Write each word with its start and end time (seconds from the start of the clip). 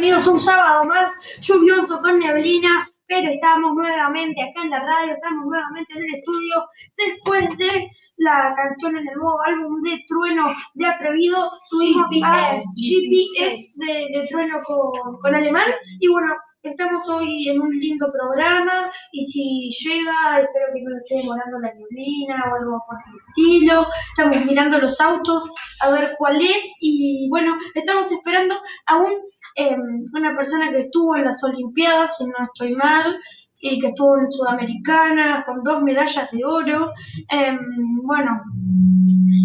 bienvenidos 0.00 0.28
un 0.28 0.40
sábado 0.40 0.84
más 0.86 1.12
lluvioso 1.42 2.00
con 2.00 2.18
neblina, 2.18 2.88
pero 3.06 3.30
estamos 3.30 3.74
nuevamente 3.74 4.40
acá 4.40 4.62
en 4.62 4.70
la 4.70 4.80
radio, 4.80 5.12
estamos 5.12 5.44
nuevamente 5.44 5.92
en 5.92 5.98
el 5.98 6.14
estudio 6.14 6.64
después 6.96 7.58
de 7.58 7.90
la 8.16 8.54
canción 8.56 8.96
en 8.96 9.06
el 9.06 9.14
nuevo 9.14 9.38
álbum 9.44 9.82
de 9.82 10.02
Trueno 10.08 10.46
de 10.72 10.86
Atrevido, 10.86 11.50
tuvimos 11.68 12.06
a 12.24 12.58
GPS 12.76 13.84
de, 13.84 14.18
de 14.18 14.26
Trueno 14.26 14.56
con, 14.64 15.18
con 15.20 15.34
Alemán 15.34 15.68
y 16.00 16.08
bueno, 16.08 16.32
Estamos 16.62 17.08
hoy 17.08 17.48
en 17.48 17.58
un 17.58 17.70
lindo 17.70 18.12
programa 18.12 18.92
y 19.12 19.24
si 19.24 19.70
llega, 19.70 20.40
espero 20.40 20.66
que 20.74 20.82
no 20.82 20.90
le 20.90 20.98
esté 20.98 21.16
demorando 21.16 21.58
la 21.58 21.72
neblina 21.72 22.44
o 22.50 22.54
algo 22.54 22.84
por 22.86 22.98
el 22.98 23.16
estilo. 23.28 23.86
Estamos 24.10 24.44
mirando 24.44 24.78
los 24.78 25.00
autos 25.00 25.48
a 25.80 25.90
ver 25.90 26.10
cuál 26.18 26.38
es 26.42 26.76
y 26.82 27.30
bueno, 27.30 27.56
estamos 27.74 28.12
esperando 28.12 28.56
a 28.84 28.98
un, 28.98 29.10
em, 29.54 30.04
una 30.12 30.36
persona 30.36 30.70
que 30.70 30.82
estuvo 30.82 31.16
en 31.16 31.24
las 31.24 31.42
Olimpiadas, 31.42 32.18
si 32.18 32.26
no 32.26 32.34
estoy 32.44 32.74
mal, 32.74 33.18
y 33.58 33.80
que 33.80 33.86
estuvo 33.88 34.18
en 34.18 34.30
Sudamericana 34.30 35.44
con 35.46 35.64
dos 35.64 35.82
medallas 35.82 36.30
de 36.30 36.44
oro. 36.44 36.90
Em, 37.30 37.58
bueno, 38.02 38.38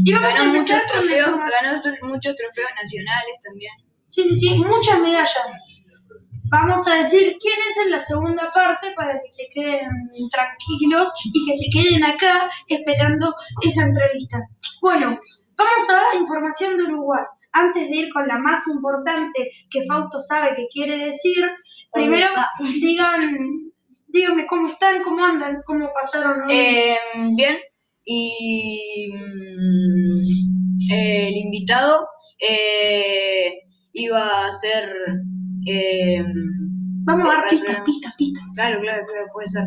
y 0.04 0.12
vamos 0.12 0.34
ganó, 0.34 0.50
a 0.50 0.54
muchos 0.54 0.86
trofeos, 0.86 1.38
ganó 1.38 1.82
muchos 2.10 2.36
trofeos 2.36 2.72
nacionales 2.76 3.40
también. 3.42 3.74
Sí, 4.06 4.24
sí, 4.28 4.36
sí, 4.36 4.56
muchas 4.58 5.00
medallas 5.00 5.85
vamos 6.50 6.88
a 6.88 6.96
decir 6.96 7.38
quién 7.40 7.60
es 7.70 7.78
en 7.86 7.92
la 7.92 8.00
segunda 8.00 8.52
parte 8.54 8.92
para 8.96 9.14
que 9.22 9.28
se 9.28 9.44
queden 9.54 9.90
tranquilos 10.32 11.14
y 11.34 11.46
que 11.46 11.54
se 11.58 11.70
queden 11.72 12.04
acá 12.04 12.50
esperando 12.68 13.34
esa 13.62 13.84
entrevista. 13.84 14.40
Bueno, 14.82 15.08
vamos 15.58 15.90
a 15.90 16.18
información 16.18 16.78
de 16.78 16.84
Uruguay. 16.84 17.24
Antes 17.52 17.90
de 17.90 17.96
ir 17.96 18.10
con 18.12 18.28
la 18.28 18.38
más 18.38 18.68
importante 18.68 19.50
que 19.72 19.86
Fausto 19.88 20.20
sabe 20.20 20.56
que 20.56 20.68
quiere 20.72 21.06
decir, 21.06 21.50
primero 21.94 22.28
digan, 22.82 23.72
díganme 24.10 24.46
cómo 24.46 24.68
están, 24.68 25.02
cómo 25.04 25.24
andan, 25.24 25.62
cómo 25.66 25.90
pasaron. 25.94 26.50
Eh, 26.52 26.98
bien, 27.34 27.58
y 28.04 29.10
mm, 29.14 30.92
el 30.92 31.38
invitado 31.38 32.08
eh, 32.40 33.62
iba 33.96 34.48
a 34.48 34.52
ser 34.52 34.94
eh, 35.68 36.24
Vamos 37.06 37.30
a 37.30 37.34
dar 37.34 37.50
pistas, 37.52 37.78
pistas, 37.86 38.16
pistas. 38.16 38.44
Claro, 38.56 38.82
claro, 38.82 39.06
claro, 39.06 39.28
puede 39.32 39.48
ser. 39.48 39.64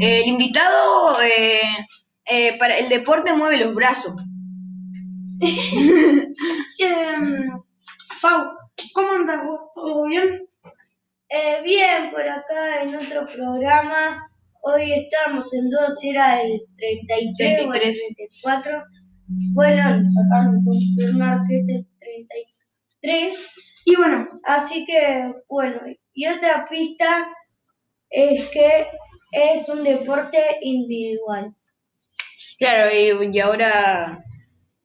Eh, 0.00 0.20
el 0.22 0.28
invitado 0.28 1.20
eh, 1.22 1.60
eh, 2.24 2.58
para 2.58 2.78
el 2.78 2.88
deporte 2.88 3.34
mueve 3.34 3.58
los 3.58 3.74
brazos. 3.74 4.14
Em, 6.80 7.50
Fau, 8.20 8.46
¿cómo 8.94 9.12
andas 9.12 9.44
vos? 9.44 9.60
¿Todo 9.74 10.06
bien? 10.06 10.48
bien, 11.62 12.10
por 12.10 12.26
acá 12.26 12.82
en 12.82 12.96
otro 12.96 13.26
programa. 13.26 14.30
Hoy 14.62 14.92
estamos 14.92 15.52
en 15.52 15.68
dos, 15.68 16.02
era 16.02 16.40
el 16.40 16.62
33, 16.78 17.66
o 17.66 17.74
el 17.74 17.80
34. 17.80 18.82
Bueno, 19.52 20.00
nos 20.00 20.14
acaban 20.26 20.58
de 20.58 20.64
confirmar 20.64 21.38
que 21.46 21.56
es 21.58 21.68
el 21.68 21.86
33. 22.00 23.50
Y 23.84 23.96
bueno, 23.96 24.28
así 24.44 24.84
que, 24.84 25.32
bueno, 25.48 25.80
y 26.12 26.26
otra 26.26 26.66
pista 26.68 27.28
es 28.10 28.48
que 28.50 28.88
es 29.32 29.68
un 29.68 29.82
deporte 29.82 30.38
individual. 30.62 31.54
Claro, 32.58 32.90
y, 32.92 33.40
ahora... 33.40 34.18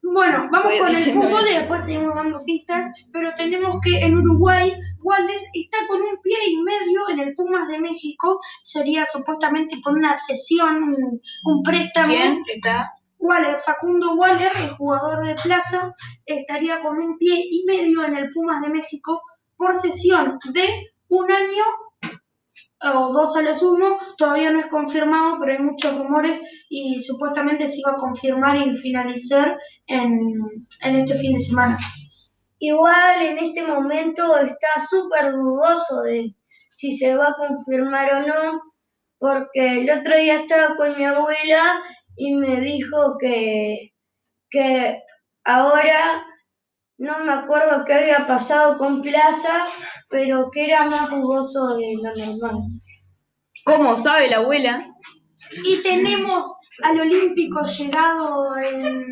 Bueno, 0.02 0.50
vamos 0.52 0.74
con 0.80 0.90
el 0.90 0.96
fútbol 0.96 1.48
y 1.50 1.54
después 1.54 1.86
seguimos 1.86 2.14
dando 2.14 2.40
pistas, 2.46 2.92
pero 3.12 3.34
tenemos 3.36 3.78
que 3.82 4.00
en 4.00 4.18
Uruguay 4.18 4.74
Wallace 5.02 5.50
está 5.54 5.78
con 5.88 6.02
un 6.02 6.22
pie 6.22 6.38
y 6.50 6.62
medio 6.62 7.10
en 7.10 7.20
el 7.20 7.36
Pumas 7.36 7.68
de 7.70 7.80
México, 7.80 8.40
sería 8.62 9.06
supuestamente 9.06 9.78
por 9.84 9.94
una 9.94 10.16
sesión, 10.16 10.84
un, 11.46 11.64
préstamo. 11.64 12.08
¿Quién 12.08 12.44
está? 12.48 12.94
Waller, 13.24 13.60
Facundo 13.60 14.16
Waller, 14.16 14.52
el 14.64 14.70
jugador 14.72 15.26
de 15.26 15.36
plaza, 15.36 15.94
estaría 16.26 16.82
con 16.82 16.98
un 16.98 17.18
pie 17.18 17.42
y 17.50 17.64
medio 17.66 18.04
en 18.04 18.18
el 18.18 18.30
Pumas 18.32 18.62
de 18.62 18.70
México 18.70 19.22
por 19.56 19.76
sesión 19.76 20.38
de 20.52 20.92
un 21.08 21.32
año 21.32 21.64
o 22.84 23.14
dos 23.14 23.38
a 23.38 23.42
lo 23.42 23.56
sumo, 23.56 23.98
todavía 24.18 24.52
no 24.52 24.60
es 24.60 24.68
confirmado, 24.68 25.38
pero 25.40 25.54
hay 25.54 25.60
muchos 25.60 25.98
rumores 25.98 26.42
y 26.70 27.02
supuestamente 27.02 27.70
se 27.70 27.80
iba 27.80 27.92
a 27.92 27.98
confirmar 27.98 28.58
y 28.58 28.78
finalizar 28.78 29.58
en, 29.88 30.34
en 30.82 30.96
este 30.96 31.16
fin 31.16 31.34
de 31.34 31.40
semana. 31.40 31.78
Igual 32.60 33.22
en 33.22 33.38
este 33.38 33.66
momento 33.66 34.38
está 34.38 34.86
súper 34.90 35.32
dudoso 35.32 36.02
de 36.04 36.36
si 36.70 36.98
se 36.98 37.16
va 37.16 37.30
a 37.30 37.36
confirmar 37.36 38.14
o 38.16 38.28
no, 38.28 38.62
porque 39.18 39.82
el 39.82 39.90
otro 39.90 40.18
día 40.18 40.42
estaba 40.42 40.76
con 40.76 40.98
mi 40.98 41.06
abuela 41.06 41.82
y 42.16 42.36
me 42.36 42.62
dijo 42.62 43.18
que, 43.20 43.94
que 44.50 45.02
ahora 45.44 46.26
no 46.98 47.20
me 47.20 47.34
acuerdo 47.34 47.84
qué 47.86 47.94
había 47.94 48.28
pasado 48.28 48.78
con 48.78 49.02
Plaza, 49.02 49.66
pero 50.10 50.50
que 50.52 50.66
era 50.66 50.86
más 50.86 51.10
jugoso 51.10 51.78
de 51.78 51.96
lo 52.02 52.14
normal. 52.16 52.62
¿Cómo 53.66 53.96
sabe 53.96 54.30
la 54.30 54.38
abuela? 54.38 54.86
Y 55.64 55.82
tenemos 55.82 56.48
al 56.84 57.02
Olímpico 57.02 57.64
llegado 57.66 58.56
en, 58.58 59.06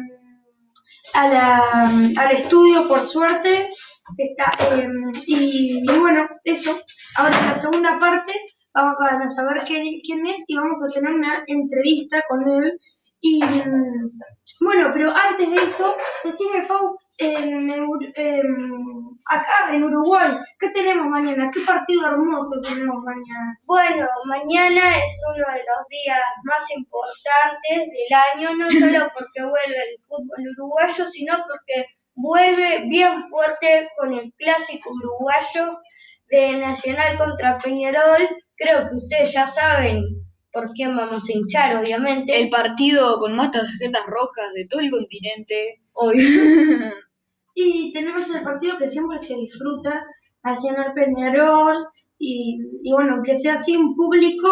al 1.14 2.32
estudio, 2.32 2.88
por 2.88 3.06
suerte. 3.06 3.70
Está, 4.18 4.52
em, 4.76 5.12
y, 5.26 5.84
bueno, 5.86 6.28
eso. 6.44 6.78
Ahora 7.16 7.42
la 7.46 7.56
segunda 7.56 8.00
parte 8.00 8.34
vamos 8.74 8.98
a 9.02 9.30
saber 9.30 9.64
quién 9.66 10.28
es 10.28 10.46
y 10.48 10.56
vamos 10.56 10.82
a 10.84 10.94
tener 10.94 11.14
una 11.14 11.44
entrevista 11.48 12.24
con 12.28 12.48
él 12.48 12.80
y 13.24 13.40
bueno, 14.62 14.90
pero 14.92 15.12
antes 15.16 15.50
de 15.52 15.56
eso, 15.58 15.96
decime, 16.24 16.66
Fau, 16.66 16.98
en, 17.20 17.70
acá 19.30 19.74
en 19.74 19.84
Uruguay, 19.84 20.32
¿qué 20.60 20.70
tenemos 20.70 21.06
mañana? 21.06 21.52
¿Qué 21.54 21.62
partido 21.62 22.08
hermoso 22.08 22.60
tenemos 22.62 23.04
mañana? 23.04 23.60
Bueno, 23.66 24.08
mañana 24.26 25.04
es 25.04 25.24
uno 25.28 25.46
de 25.54 25.60
los 25.60 25.88
días 25.88 26.22
más 26.44 26.72
importantes 26.76 27.90
del 27.94 28.50
año, 28.50 28.56
no 28.58 28.72
solo 28.72 29.12
porque 29.14 29.44
vuelve 29.44 29.82
el 29.84 30.04
fútbol 30.08 30.54
uruguayo, 30.58 31.06
sino 31.06 31.36
porque 31.48 31.86
vuelve 32.16 32.86
bien 32.88 33.30
fuerte 33.30 33.88
con 33.98 34.14
el 34.14 34.34
clásico 34.34 34.90
uruguayo 35.04 35.78
de 36.32 36.58
Nacional 36.58 37.18
contra 37.18 37.58
Peñarol. 37.60 38.28
Creo 38.56 38.88
que 38.88 38.96
ustedes 38.96 39.34
ya 39.34 39.46
saben 39.46 40.04
por 40.52 40.72
quién 40.72 40.96
vamos 40.96 41.28
a 41.28 41.32
hinchar, 41.32 41.78
obviamente. 41.78 42.40
El 42.40 42.50
partido 42.50 43.20
con 43.20 43.36
más 43.36 43.52
tarjetas 43.52 44.06
rojas 44.08 44.54
de 44.56 44.64
todo 44.70 44.82
el 44.82 44.90
continente. 44.90 45.82
Y 47.54 47.92
tenemos 47.92 48.34
el 48.34 48.44
partido 48.44 48.78
que 48.78 48.88
siempre 48.88 49.20
se 49.20 49.36
disfruta, 49.36 50.06
Nacional 50.42 50.94
Peñarol. 50.96 51.86
Y, 52.18 52.58
y, 52.82 52.94
bueno, 52.94 53.22
que 53.26 53.36
sea 53.36 53.58
sin 53.58 53.94
público, 53.94 54.48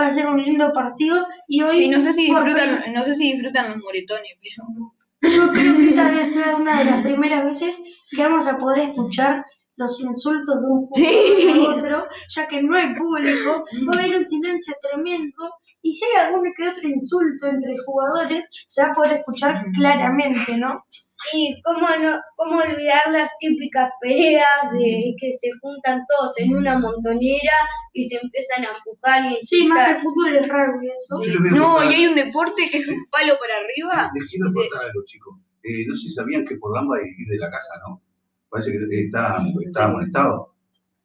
va 0.00 0.06
a 0.06 0.10
ser 0.10 0.28
un 0.28 0.40
lindo 0.40 0.72
partido. 0.72 1.26
Y 1.48 1.62
hoy. 1.62 1.74
Sí, 1.74 1.88
no 1.88 2.00
sé 2.00 2.12
si 2.12 2.26
disfrutan, 2.26 2.92
no 2.92 3.02
sé 3.02 3.16
si 3.16 3.32
disfrutan 3.32 3.70
los 3.70 3.78
moretones, 3.78 4.38
pero. 4.40 4.94
Yo 5.34 5.50
creo 5.50 5.76
que 5.76 5.88
esta 5.88 6.10
debe 6.10 6.28
ser 6.28 6.54
una 6.54 6.78
de 6.78 6.84
las 6.84 7.02
primeras 7.02 7.44
veces 7.44 7.74
que 8.10 8.22
vamos 8.22 8.46
a 8.46 8.56
poder 8.56 8.90
escuchar 8.90 9.44
los 9.76 10.00
insultos 10.00 10.60
de 10.60 10.66
un 10.66 10.86
jugador 10.86 11.92
a 11.92 12.02
otro, 12.02 12.08
ya 12.28 12.46
que 12.46 12.62
no 12.62 12.76
hay 12.76 12.94
público, 12.94 13.64
va 13.88 13.98
a 13.98 14.02
haber 14.02 14.18
un 14.18 14.26
silencio 14.26 14.74
tremendo 14.80 15.50
y 15.82 15.92
si 15.92 16.04
hay 16.06 16.26
algún 16.26 16.44
que 16.56 16.68
otro 16.68 16.88
insulto 16.88 17.46
entre 17.46 17.72
jugadores, 17.84 18.48
se 18.66 18.82
va 18.82 18.88
a 18.88 18.94
poder 18.94 19.18
escuchar 19.18 19.64
claramente, 19.74 20.56
¿no? 20.56 20.84
Y 21.32 21.60
cómo, 21.62 21.88
no, 22.00 22.18
cómo 22.36 22.56
olvidar 22.58 23.10
las 23.10 23.30
típicas 23.38 23.90
peleas 24.00 24.72
de 24.72 25.14
que 25.20 25.32
se 25.32 25.50
juntan 25.60 26.02
todos 26.06 26.38
en 26.38 26.56
una 26.56 26.78
montonera 26.78 27.52
y 27.92 28.08
se 28.08 28.16
empiezan 28.16 28.64
a 28.64 28.68
empujar 28.76 29.32
y 29.32 29.44
Sí, 29.44 29.66
más 29.66 29.88
que 29.88 29.94
el 29.94 30.00
fútbol 30.00 30.36
es 30.36 30.48
raro 30.48 30.72
y 30.82 30.88
eso. 30.88 31.54
no, 31.54 31.90
y 31.90 31.94
hay 31.94 32.06
un 32.06 32.14
deporte 32.14 32.62
que 32.70 32.78
es 32.78 32.88
un 32.88 33.04
palo 33.10 33.36
para 33.38 33.54
arriba. 33.56 34.10
Les 34.14 34.26
quiero 34.26 34.46
contar 34.52 34.86
algo, 34.86 35.02
chicos. 35.04 35.34
Eh, 35.62 35.84
no 35.86 35.94
sé 35.94 36.00
si 36.00 36.10
sabían 36.10 36.44
que 36.44 36.56
por 36.56 36.74
Lamba 36.74 36.96
ir 37.00 37.26
de 37.26 37.38
la 37.38 37.50
casa, 37.50 37.74
¿no? 37.86 38.02
Parece 38.54 38.72
que 38.72 39.00
está, 39.06 39.38
está 39.60 39.84
amonestado. 39.86 40.54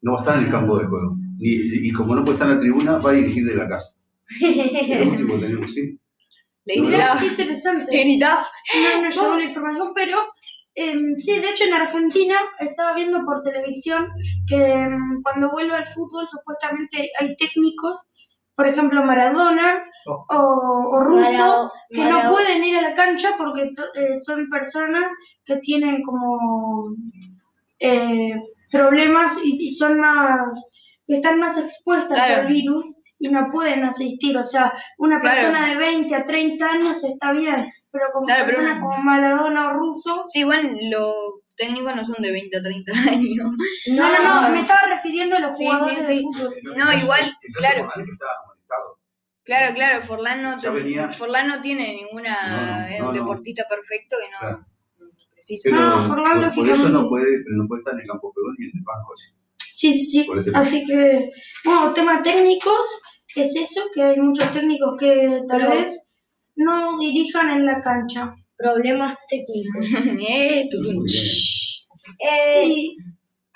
No 0.01 0.13
va 0.13 0.19
a 0.19 0.21
estar 0.21 0.37
en 0.37 0.45
el 0.45 0.51
campo 0.51 0.77
de 0.77 0.85
juego. 0.85 1.17
y 1.39 1.91
como 1.91 2.15
no 2.15 2.23
puede 2.23 2.35
estar 2.35 2.49
en 2.49 2.55
la 2.55 2.61
tribuna, 2.61 2.97
va 2.97 3.09
a 3.09 3.13
dirigir 3.13 3.45
de 3.45 3.55
la 3.55 3.67
casa. 3.67 3.99
Es 4.41 5.05
lo 5.05 5.11
único 5.11 5.33
que 5.33 5.47
tenemos, 5.47 5.73
¿sí? 5.73 5.99
Le 6.65 6.75
qué 6.75 7.25
interesante. 7.25 8.19
No, 8.19 9.01
no 9.01 9.09
llegó 9.09 9.35
la 9.35 9.43
información, 9.43 9.91
pero 9.95 10.17
em, 10.75 11.15
sí, 11.17 11.39
de 11.39 11.49
hecho 11.49 11.63
en 11.65 11.73
Argentina 11.73 12.35
estaba 12.59 12.93
viendo 12.93 13.25
por 13.25 13.41
televisión 13.41 14.07
que 14.47 14.55
em, 14.55 15.21
cuando 15.23 15.49
vuelve 15.49 15.75
al 15.75 15.87
fútbol 15.87 16.27
supuestamente 16.27 17.09
hay 17.19 17.35
técnicos, 17.37 18.05
por 18.55 18.67
ejemplo 18.67 19.03
Maradona 19.03 19.83
oh. 20.05 20.25
o, 20.29 20.97
o, 20.97 21.01
Russo, 21.01 21.71
que 21.89 22.03
no 22.03 22.29
pueden 22.29 22.63
ir 22.63 22.77
a 22.77 22.81
la 22.81 22.93
cancha 22.93 23.29
porque 23.37 23.63
eh, 23.95 24.17
son 24.23 24.47
personas 24.49 25.11
que 25.45 25.57
tienen 25.57 26.03
como 26.03 26.93
eh, 27.79 28.33
problemas 28.71 29.35
y, 29.43 29.67
y 29.67 29.73
son 29.73 29.99
más, 29.99 30.71
están 31.07 31.39
más 31.39 31.57
expuestas 31.57 32.17
Claro. 32.25 32.41
al 32.43 32.47
virus 32.47 33.01
y 33.19 33.29
no 33.29 33.49
pueden 33.51 33.83
asistir. 33.83 34.37
O 34.37 34.45
sea, 34.45 34.73
una 34.97 35.19
Claro. 35.19 35.35
persona 35.35 35.69
de 35.69 35.75
20 35.77 36.15
a 36.15 36.25
30 36.25 36.65
años 36.69 37.03
está 37.03 37.31
bien, 37.31 37.67
pero 37.91 38.05
como 38.13 38.25
Claro, 38.25 38.43
pero 38.45 38.57
personas 38.57 38.79
como 38.81 38.97
Maradona 39.03 39.69
o 39.69 39.73
Russo, 39.73 40.25
Sí, 40.27 40.39
igual 40.41 40.77
los 40.91 41.13
técnicos 41.55 41.95
no 41.95 42.05
son 42.05 42.21
de 42.21 42.31
20 42.31 42.57
a 42.57 42.61
30 42.61 42.91
años. 43.11 43.47
no, 43.93 44.09
no, 44.23 44.41
no, 44.43 44.49
me 44.49 44.61
estaba 44.61 44.81
refiriendo 44.87 45.35
a 45.35 45.39
los 45.39 45.57
Sí, 45.57 45.65
jugadores 45.65 46.05
sí, 46.07 46.15
de 46.17 46.21
fútbol. 46.21 46.53
No, 46.77 46.93
igual, 46.93 47.37
claro. 47.57 47.89
Claro, 49.43 49.73
claro, 49.73 50.03
Forlán 50.03 50.43
no, 50.43 50.57
Forlán 51.11 51.47
no 51.47 51.59
tiene 51.61 51.95
ninguna 51.95 52.37
No, 52.47 52.65
no, 52.65 52.85
es 52.85 52.99
no, 52.99 53.09
un 53.09 53.15
no. 53.15 53.19
deportista 53.21 53.63
perfecto 53.67 54.15
que 54.21 54.47
no 54.47 54.65
Pero 55.63 55.75
No, 55.79 55.91
Forlán, 56.07 56.41
por, 56.45 56.55
por 56.55 56.67
eso 56.67 56.89
no 56.89 57.09
puede, 57.09 57.25
pero 57.43 57.57
no 57.57 57.67
puede 57.67 57.79
estar 57.81 57.93
en 57.95 58.01
el 58.01 58.07
campo 58.07 58.33
peor 58.33 58.55
ni 58.57 58.65
en 58.65 58.71
el 58.77 58.83
banco. 58.83 59.13
así. 59.13 59.31
Sí, 59.73 59.93
sí, 59.93 60.05
sí. 60.05 60.27
Este 60.37 60.51
Así 60.53 60.85
que, 60.85 61.29
bueno, 61.65 61.93
tema 61.93 62.21
técnicos, 62.21 62.99
es 63.35 63.55
eso, 63.55 63.81
que 63.93 64.01
hay 64.03 64.17
muchos 64.19 64.51
técnicos 64.53 64.97
que 64.99 65.41
tal 65.47 65.61
Pero- 65.61 65.69
vez 65.69 66.05
no 66.55 66.97
dirijan 66.99 67.49
en 67.51 67.65
la 67.65 67.79
cancha. 67.81 68.33
Problemas 68.57 69.17
técnicos. 69.29 70.19
eh. 70.29 70.67
Eh, 72.19 72.89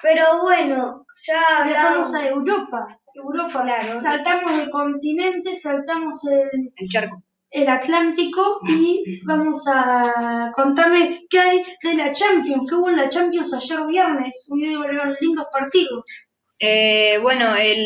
pero 0.01 0.41
bueno, 0.41 1.05
ya 1.27 1.41
hablamos. 1.61 2.13
a 2.13 2.27
Europa. 2.27 2.99
Europa, 3.15 3.61
Claro. 3.63 3.99
saltamos 3.99 4.59
el 4.59 4.69
continente, 4.71 5.55
saltamos 5.55 6.19
el, 6.25 6.71
El 6.75 6.87
charco. 6.89 7.21
El 7.53 7.69
Atlántico 7.69 8.59
y 8.67 9.21
vamos 9.25 9.63
a 9.67 10.51
contarme 10.55 11.25
qué 11.29 11.39
hay 11.39 11.63
de 11.83 11.93
la 11.93 12.11
Champions, 12.11 12.67
qué 12.67 12.75
hubo 12.75 12.89
en 12.89 12.97
la 12.97 13.09
Champions 13.09 13.53
ayer 13.53 13.85
viernes. 13.87 14.47
Hubo 14.49 14.83
lindos 15.21 15.45
partidos. 15.53 16.03
Eh, 16.59 17.19
bueno, 17.21 17.55
el, 17.55 17.85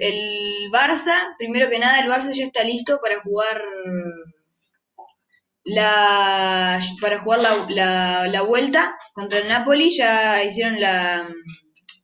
el 0.00 0.70
Barça, 0.70 1.34
primero 1.38 1.68
que 1.68 1.80
nada, 1.80 2.00
el 2.00 2.08
Barça 2.08 2.32
ya 2.32 2.44
está 2.44 2.62
listo 2.62 3.00
para 3.02 3.20
jugar 3.22 3.62
la 5.64 6.80
para 7.00 7.20
jugar 7.20 7.40
la, 7.40 7.66
la, 7.68 8.28
la 8.28 8.42
vuelta 8.42 8.96
contra 9.12 9.40
el 9.40 9.48
Napoli. 9.48 9.90
Ya 9.90 10.44
hicieron 10.44 10.80
la, 10.80 11.28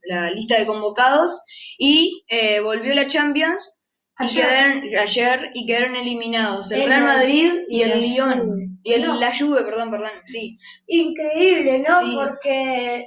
la 0.06 0.30
lista 0.32 0.58
de 0.58 0.66
convocados 0.66 1.40
y 1.78 2.24
eh, 2.28 2.60
volvió 2.60 2.94
la 2.94 3.06
Champions 3.06 3.76
y 4.20 4.34
quedaron 4.34 4.82
ayer 4.98 5.50
y 5.54 5.66
quedaron 5.66 5.96
eliminados 5.96 6.70
el 6.72 6.82
El 6.82 6.88
Real 6.88 7.02
Madrid 7.04 7.52
y 7.68 7.78
y 7.78 7.82
el 7.82 8.00
Lyon 8.00 8.78
y 8.82 8.92
el, 8.92 9.02
No. 9.02 9.14
la 9.18 9.32
Juve, 9.36 9.62
perdón, 9.64 9.90
perdón, 9.90 10.10
sí. 10.26 10.58
Increíble, 10.86 11.84
¿no? 11.86 12.00
Sí. 12.00 12.14
Porque 12.16 13.06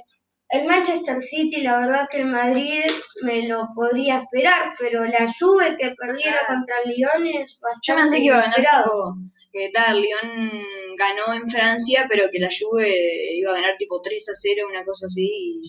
el 0.50 0.66
Manchester 0.66 1.22
City, 1.22 1.62
la 1.62 1.78
verdad 1.80 2.08
que 2.10 2.18
el 2.18 2.26
Madrid 2.26 2.82
me 3.22 3.46
lo 3.48 3.68
podría 3.74 4.18
esperar, 4.18 4.74
pero 4.78 5.04
la 5.04 5.26
Juve 5.38 5.76
que 5.78 5.94
perdiera 5.96 6.38
Claro. 6.46 6.54
contra 6.58 6.76
el 6.84 6.90
Lyon 6.90 7.26
es 7.42 7.58
bastante 7.60 7.86
Yo 7.86 7.96
pensé 7.96 8.16
que 8.18 8.24
iba 8.24 8.36
a 8.38 8.42
ganar 8.42 8.56
tipo, 8.82 9.14
que 9.52 9.70
tal, 9.72 10.00
Lyon 10.02 10.62
ganó 10.98 11.34
en 11.34 11.48
Francia, 11.48 12.06
pero 12.10 12.24
que 12.32 12.40
la 12.40 12.48
Juve 12.50 13.34
iba 13.36 13.50
a 13.52 13.54
ganar 13.54 13.76
tipo 13.78 14.00
3 14.02 14.28
a 14.28 14.32
0, 14.34 14.66
una 14.70 14.84
cosa 14.84 15.06
así, 15.06 15.22
y 15.24 15.62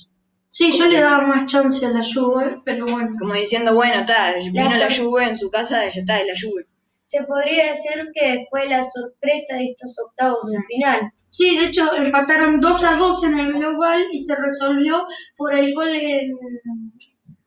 Sí, 0.54 0.78
yo 0.78 0.86
le 0.88 1.00
daba 1.00 1.26
más 1.26 1.48
chance 1.48 1.86
a 1.86 1.90
la 1.92 2.02
Juve, 2.04 2.62
pero 2.66 2.86
bueno. 2.86 3.10
como 3.18 3.34
diciendo, 3.34 3.74
bueno, 3.74 4.02
está, 4.02 4.34
vino 4.38 4.64
la 4.70 4.94
Juve 4.94 5.24
en 5.30 5.38
su 5.38 5.50
casa, 5.50 5.80
ya 5.90 6.02
está, 6.02 6.20
es 6.20 6.28
la 6.28 6.34
Juve. 6.34 6.66
Se 7.06 7.24
podría 7.24 7.72
decir 7.72 8.10
que 8.14 8.46
fue 8.50 8.68
la 8.68 8.84
sorpresa 8.84 9.56
de 9.56 9.68
estos 9.70 9.96
octavos 10.06 10.52
de 10.52 10.62
final. 10.68 11.12
Sí, 11.30 11.58
de 11.58 11.68
hecho 11.68 11.96
empataron 11.96 12.60
2 12.60 12.84
a 12.84 12.98
2 12.98 13.24
en 13.24 13.40
el 13.40 13.54
global 13.54 14.08
y 14.12 14.20
se 14.22 14.36
resolvió 14.36 15.08
por 15.38 15.56
el 15.56 15.74
gol 15.74 15.96
en- 15.96 16.38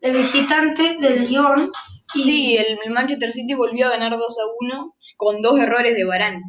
de 0.00 0.10
visitante 0.10 0.96
del 0.98 1.26
Lyon. 1.28 1.70
Y 2.14 2.22
Sí, 2.22 2.56
el, 2.56 2.78
el 2.84 2.90
Manchester 2.90 3.32
City 3.32 3.52
volvió 3.54 3.86
a 3.86 3.90
ganar 3.90 4.12
2 4.12 4.38
a 4.38 4.42
1 4.78 4.94
con 5.18 5.42
dos 5.42 5.58
errores 5.60 5.94
de 5.94 6.04
Varane. 6.06 6.40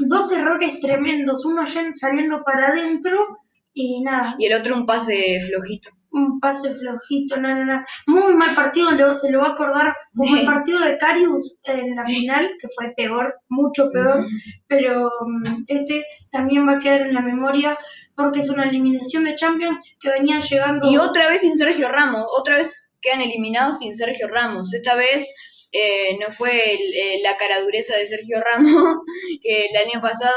dos 0.00 0.32
errores 0.32 0.80
tremendos, 0.80 1.44
uno 1.44 1.62
saliendo 1.94 2.42
para 2.42 2.68
adentro 2.72 3.38
y 3.74 4.02
nada, 4.02 4.34
Y 4.38 4.46
el 4.46 4.54
otro 4.60 4.74
un 4.74 4.86
pase 4.86 5.40
flojito. 5.40 5.90
un 6.10 6.38
pase 6.40 6.74
flojito, 6.74 7.36
nada, 7.38 7.64
nada. 7.64 7.86
Muy 8.06 8.34
mal 8.34 8.54
partido, 8.54 8.90
lo- 8.90 9.14
se 9.14 9.32
lo 9.32 9.40
va 9.40 9.48
a 9.48 9.52
acordar. 9.52 9.94
Como 10.14 10.36
el 10.36 10.44
partido 10.44 10.78
de 10.80 10.98
Carius 10.98 11.60
en 11.64 11.96
la 11.96 12.04
final, 12.04 12.50
que 12.60 12.68
fue 12.76 12.92
peor, 12.94 13.34
mucho 13.48 13.90
peor, 13.90 14.26
pero 14.66 15.10
mm, 15.26 15.64
este 15.68 16.04
también 16.30 16.68
va 16.68 16.72
a 16.74 16.78
quedar 16.80 17.00
en 17.02 17.14
la 17.14 17.22
memoria 17.22 17.78
porque 18.14 18.40
es 18.40 18.50
una 18.50 18.64
eliminación 18.68 19.24
de 19.24 19.36
Champions 19.36 19.78
que 20.00 20.10
venía 20.10 20.38
llegando... 20.40 20.90
Y 20.90 20.98
otra 20.98 21.28
vez 21.30 21.40
sin 21.40 21.56
Sergio 21.56 21.88
Ramos, 21.88 22.26
otra 22.38 22.58
vez 22.58 22.92
quedan 23.00 23.22
eliminados 23.22 23.78
sin 23.78 23.94
Sergio 23.94 24.28
Ramos. 24.28 24.74
Esta 24.74 24.94
vez 24.96 25.26
eh, 25.72 26.18
no 26.20 26.30
fue 26.30 26.50
el- 26.74 26.92
eh, 26.94 27.20
la 27.24 27.38
caradureza 27.38 27.96
de 27.96 28.06
Sergio 28.06 28.36
Ramos, 28.44 28.96
que 29.42 29.64
el 29.64 29.76
año 29.88 30.02
pasado 30.02 30.34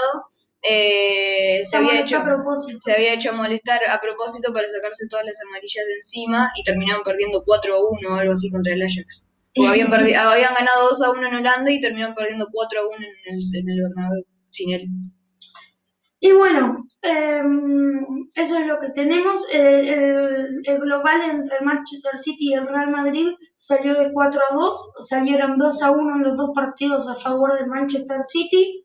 eh, 0.67 1.61
se, 1.63 1.77
había 1.77 1.99
hecho, 2.01 2.17
a 2.17 2.23
propósito. 2.23 2.77
se 2.81 2.93
había 2.93 3.13
hecho 3.13 3.33
molestar 3.33 3.79
a 3.89 3.99
propósito 4.01 4.51
para 4.53 4.67
sacarse 4.67 5.07
todas 5.09 5.25
las 5.25 5.39
amarillas 5.47 5.85
de 5.87 5.93
encima 5.95 6.51
y 6.55 6.63
terminaron 6.63 7.03
perdiendo 7.03 7.43
4 7.45 7.75
a 7.75 7.79
1 7.79 8.09
o 8.09 8.15
algo 8.15 8.33
así 8.33 8.49
contra 8.51 8.73
el 8.73 8.81
Ajax. 8.81 9.25
O 9.57 9.65
habían, 9.67 9.89
perdi- 9.89 10.15
habían 10.15 10.53
ganado 10.53 10.89
2 10.89 11.01
a 11.03 11.11
1 11.11 11.27
en 11.27 11.35
Holanda 11.35 11.71
y 11.71 11.79
terminaron 11.79 12.15
perdiendo 12.15 12.47
4 12.51 12.79
a 12.81 12.87
1 12.87 12.95
en 12.97 13.03
el, 13.35 13.39
en 13.59 13.69
el 13.69 13.81
Bernabéu, 13.83 14.23
sin 14.51 14.73
él. 14.73 14.87
Y 16.19 16.31
bueno, 16.31 16.87
em, 17.03 18.27
eso 18.33 18.57
es 18.57 18.65
lo 18.65 18.79
que 18.79 18.89
tenemos. 18.89 19.45
Eh, 19.53 19.93
el, 19.93 20.61
el 20.63 20.79
global 20.79 21.21
entre 21.21 21.57
el 21.59 21.65
Manchester 21.65 22.17
City 22.17 22.49
y 22.49 22.53
el 22.53 22.67
Real 22.67 22.89
Madrid 22.89 23.27
salió 23.55 23.93
de 23.93 24.11
4 24.11 24.41
a 24.49 24.55
2, 24.55 24.93
salieron 25.01 25.57
2 25.59 25.83
a 25.83 25.91
1 25.91 26.15
en 26.15 26.23
los 26.23 26.37
dos 26.37 26.49
partidos 26.55 27.07
a 27.09 27.15
favor 27.15 27.53
del 27.53 27.67
Manchester 27.67 28.23
City. 28.23 28.84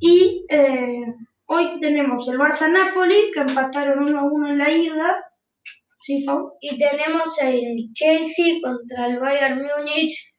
Y 0.00 0.46
eh, 0.50 1.04
hoy 1.46 1.80
tenemos 1.80 2.28
el 2.28 2.38
Barça-Napoli, 2.38 3.30
que 3.32 3.40
empataron 3.40 4.08
1 4.08 4.18
a 4.18 4.24
1 4.24 4.48
en 4.48 4.58
la 4.58 4.70
ida. 4.70 5.16
Sí, 5.98 6.24
Fau. 6.24 6.52
Y 6.60 6.78
tenemos 6.78 7.38
el 7.40 7.90
Chelsea 7.94 8.56
contra 8.62 9.06
el 9.06 9.20
Bayern 9.20 9.62
Múnich, 9.62 10.34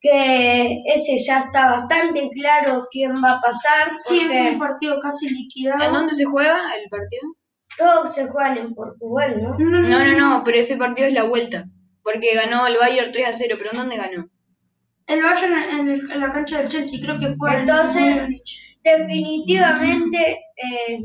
que 0.00 0.82
ese 0.86 1.18
ya 1.18 1.38
está 1.40 1.70
bastante 1.80 2.28
claro 2.34 2.84
quién 2.90 3.14
va 3.24 3.32
a 3.32 3.40
pasar, 3.40 3.92
Sí, 3.98 4.26
es 4.30 4.52
un 4.52 4.58
partido 4.58 5.00
casi 5.00 5.28
liquidado. 5.28 5.82
¿En 5.84 5.92
dónde 5.92 6.14
se 6.14 6.24
juega 6.24 6.58
el 6.76 6.88
partido? 6.90 7.22
todos 7.78 8.14
se 8.14 8.26
juegan 8.28 8.56
en 8.56 8.74
Portugal, 8.74 9.42
¿no? 9.42 9.50
No, 9.58 9.80
No, 9.82 10.04
no, 10.04 10.18
no, 10.18 10.42
pero 10.46 10.56
ese 10.56 10.78
partido 10.78 11.08
es 11.08 11.12
la 11.14 11.24
vuelta. 11.24 11.64
Porque 12.02 12.34
ganó 12.34 12.66
el 12.66 12.76
Bayern 12.78 13.12
3 13.12 13.26
a 13.28 13.32
0, 13.34 13.56
pero 13.58 13.70
¿en 13.72 13.76
dónde 13.76 13.96
ganó? 13.98 14.30
El 15.06 15.22
Bayern 15.22 15.52
en, 15.80 15.88
el- 15.90 16.10
en 16.10 16.20
la 16.20 16.30
cancha 16.30 16.58
del 16.58 16.68
Chelsea, 16.68 17.00
creo 17.02 17.18
que 17.18 17.34
fue. 17.36 17.52
en 17.52 17.60
Entonces, 17.60 18.22
Múnich. 18.22 18.65
Definitivamente 18.86 20.18
eh, 20.56 21.00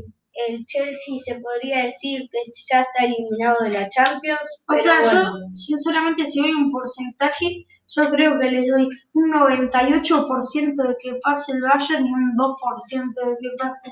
el 0.48 0.64
Chelsea 0.66 1.18
se 1.18 1.40
podría 1.40 1.84
decir 1.84 2.22
que 2.30 2.38
ya 2.70 2.82
está 2.82 3.04
eliminado 3.04 3.64
de 3.64 3.70
la 3.72 3.88
Champions. 3.88 4.64
O 4.68 4.76
pero 4.76 4.82
sea, 4.82 5.00
bueno, 5.00 5.12
yo, 5.12 5.30
sinceramente, 5.52 6.26
si 6.26 6.40
doy 6.40 6.52
un 6.52 6.70
porcentaje, 6.70 7.66
yo 7.88 8.10
creo 8.10 8.38
que 8.40 8.50
le 8.50 8.66
doy 8.68 8.88
un 9.14 9.30
98% 9.32 10.88
de 10.88 10.96
que 11.02 11.14
pase 11.22 11.52
el 11.52 11.60
Bayern 11.62 12.06
y 12.06 12.12
un 12.12 12.36
2% 12.36 13.14
de 13.28 13.36
que 13.40 13.50
pase 13.58 13.90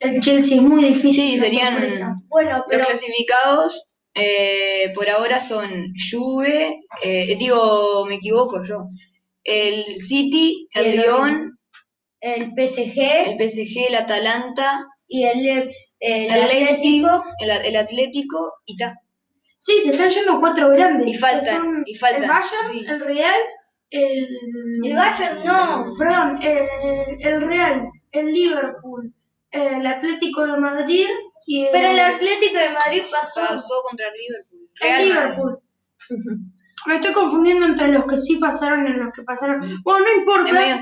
el, 0.00 0.14
el 0.14 0.22
Chelsea. 0.22 0.56
Es 0.56 0.62
muy 0.62 0.84
difícil. 0.84 1.38
Sí, 1.38 1.38
serían 1.38 1.76
bueno, 2.28 2.64
los 2.70 2.86
clasificados. 2.86 3.88
eh, 4.14 4.92
por 4.94 5.08
ahora 5.10 5.40
son 5.40 5.70
Juve, 6.10 6.80
eh, 7.02 7.36
digo, 7.38 8.06
me 8.06 8.14
equivoco 8.16 8.62
yo. 8.64 8.88
El 9.44 9.96
City, 9.98 10.68
el 10.74 10.94
el 10.94 10.96
Lyon, 10.96 11.58
el 12.20 12.42
el 12.42 12.52
PSG 12.54 13.36
PSG, 13.38 13.88
el 13.88 13.94
Atalanta, 13.96 14.86
y 15.08 15.24
el, 15.24 15.38
Leps- 15.38 15.96
el, 16.00 16.30
el 16.30 16.48
Leipzig, 16.48 17.04
Atlético 17.04 17.24
el, 17.40 17.50
el 17.50 17.76
Atlético 17.76 18.54
y 18.66 18.76
ta. 18.76 18.94
Sí, 19.58 19.80
se 19.82 19.90
están 19.90 20.10
yendo 20.10 20.40
cuatro 20.40 20.70
grandes. 20.70 21.08
Y 21.08 21.14
faltan, 21.18 21.44
que 21.44 21.50
son 21.50 21.82
y 21.86 21.94
faltan, 21.96 22.22
El 22.22 22.28
Bayern, 22.28 22.64
sí. 22.70 22.84
el 22.88 23.00
Real, 23.00 23.40
el. 23.90 24.28
El 24.84 24.94
Bayern 24.96 25.44
no. 25.44 25.94
Perdón, 25.98 26.42
el, 26.42 26.58
el 27.22 27.40
Real, 27.42 27.82
el 28.12 28.26
Liverpool, 28.26 29.12
el 29.50 29.86
Atlético 29.86 30.46
de 30.46 30.56
Madrid 30.56 31.06
y 31.46 31.64
el. 31.64 31.68
Pero 31.72 31.88
el 31.88 32.00
Atlético 32.00 32.58
de 32.58 32.70
Madrid 32.70 33.02
pasó. 33.10 33.40
Pasó 33.48 33.74
contra 33.88 34.06
el 34.06 34.12
Liverpool. 34.14 34.70
el 34.80 34.90
Madrid. 34.90 35.12
Liverpool. 35.12 35.58
Me 36.86 36.94
estoy 36.96 37.12
confundiendo 37.12 37.66
entre 37.66 37.88
los 37.88 38.06
que 38.06 38.16
sí 38.16 38.36
pasaron 38.36 38.86
y 38.86 38.92
los 38.92 39.12
que 39.14 39.22
pasaron. 39.22 39.60
Bueno, 39.82 40.00
no 40.06 40.12
importa, 40.20 40.80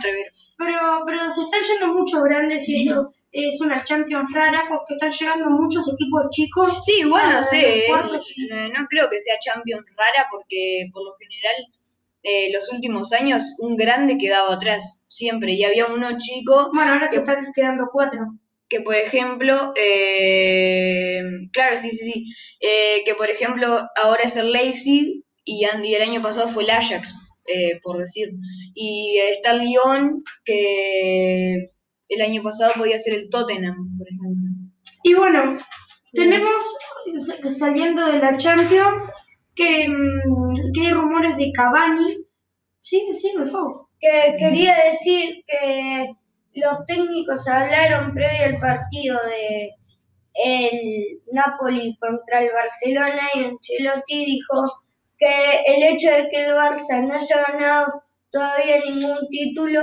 pero, 0.57 1.03
pero 1.07 1.33
se 1.33 1.43
están 1.43 1.61
yendo 1.63 1.95
muchos 1.95 2.23
grandes 2.25 2.69
y 2.69 2.89
eso 2.89 3.13
es 3.33 3.61
una 3.61 3.83
Champions 3.85 4.31
rara 4.33 4.65
porque 4.69 4.95
están 4.95 5.11
llegando 5.13 5.51
muchos 5.51 5.93
equipos 5.93 6.23
chicos. 6.31 6.79
Sí, 6.85 7.01
igual 7.01 7.31
no 7.31 7.39
a 7.39 7.43
sé, 7.43 7.87
los 7.91 8.31
eh, 8.31 8.49
no, 8.51 8.81
no 8.81 8.87
creo 8.89 9.09
que 9.11 9.21
sea 9.21 9.39
Champions 9.41 9.85
rara 9.97 10.29
porque 10.31 10.89
por 10.93 11.05
lo 11.05 11.13
general 11.15 11.55
eh, 12.23 12.51
los 12.53 12.73
últimos 12.73 13.13
años 13.13 13.57
un 13.59 13.77
grande 13.77 14.19
quedaba 14.19 14.55
atrás, 14.55 15.05
siempre, 15.09 15.53
y 15.53 15.65
había 15.65 15.87
uno 15.87 16.09
chico, 16.19 16.71
Bueno, 16.75 16.93
ahora 16.93 17.09
se 17.09 17.17
Que- 17.17 17.21
están 17.21 17.47
quedando 17.55 17.89
cuatro. 17.93 18.21
que 18.69 18.81
por 18.81 18.95
ejemplo, 18.95 19.73
eh, 19.77 21.23
claro, 21.53 21.77
sí, 21.77 21.91
sí, 21.91 22.13
sí, 22.13 22.35
eh, 22.61 23.03
que 23.05 23.15
por 23.15 23.31
ejemplo 23.31 23.67
ahora 24.03 24.23
es 24.25 24.37
el 24.37 24.53
Leipzig 24.53 25.25
y, 25.49 25.65
y 25.89 25.95
el 25.95 26.03
año 26.03 26.21
pasado 26.23 26.49
fue 26.49 26.65
el 26.65 26.71
Ajax, 26.71 27.15
eh, 27.47 27.81
por 27.83 27.99
decir. 27.99 28.31
Y 28.75 29.19
está 29.33 29.53
el 29.53 29.61
Lyon, 29.61 30.23
que 30.45 31.55
el 32.09 32.23
año 32.23 32.43
pasado 32.43 32.73
podía 32.77 32.99
ser 32.99 33.15
el 33.15 33.29
Tottenham, 33.31 33.77
por 33.99 34.07
ejemplo. 34.09 34.51
Y 35.05 35.15
bueno, 35.15 35.59
tenemos, 36.13 36.65
sa- 37.27 37.51
saliendo 37.53 38.05
de 38.07 38.19
la 38.19 38.37
Champions, 38.37 39.03
que, 39.55 39.89
mm, 39.89 40.73
que 40.75 40.81
hay 40.87 40.93
rumores 40.93 41.37
de 41.37 41.51
Cavani. 41.55 42.17
Sí, 42.81 43.03
sí, 43.15 43.33
por 43.37 43.49
favor. 43.49 43.89
Que 44.01 44.37
quería 44.39 44.75
decir 44.85 45.43
que 45.47 46.11
los 46.55 46.85
técnicos 46.87 47.47
hablaron 47.49 48.15
previo 48.15 48.45
al 48.47 48.59
partido 48.59 49.17
de 49.27 49.71
el 50.45 51.21
Napoli 51.33 51.97
contra 51.99 52.43
el 52.45 52.51
Barcelona 52.53 53.23
y 53.35 53.45
Ancelotti 53.45 54.25
dijo 54.25 54.83
que 55.19 55.61
el 55.67 55.83
hecho 55.95 56.11
de 56.11 56.29
que 56.31 56.45
el 56.47 56.53
Barça 56.53 57.03
no 57.07 57.15
haya 57.15 57.37
ganado 57.53 58.03
todavía 58.31 58.81
ningún 58.85 59.27
título 59.31 59.83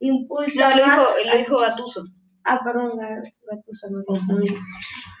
impulsa 0.00 0.70
No, 0.70 0.76
lo 0.76 0.86
más 0.86 0.96
dijo, 0.98 1.12
lo 1.32 1.36
dijo 1.38 1.58
Gattuso. 1.58 2.04
Ah, 2.44 2.60
perdón, 2.64 2.98
Ga- 2.98 3.32
Gattuso 3.50 3.90
me 3.90 4.04
confundí. 4.04 4.54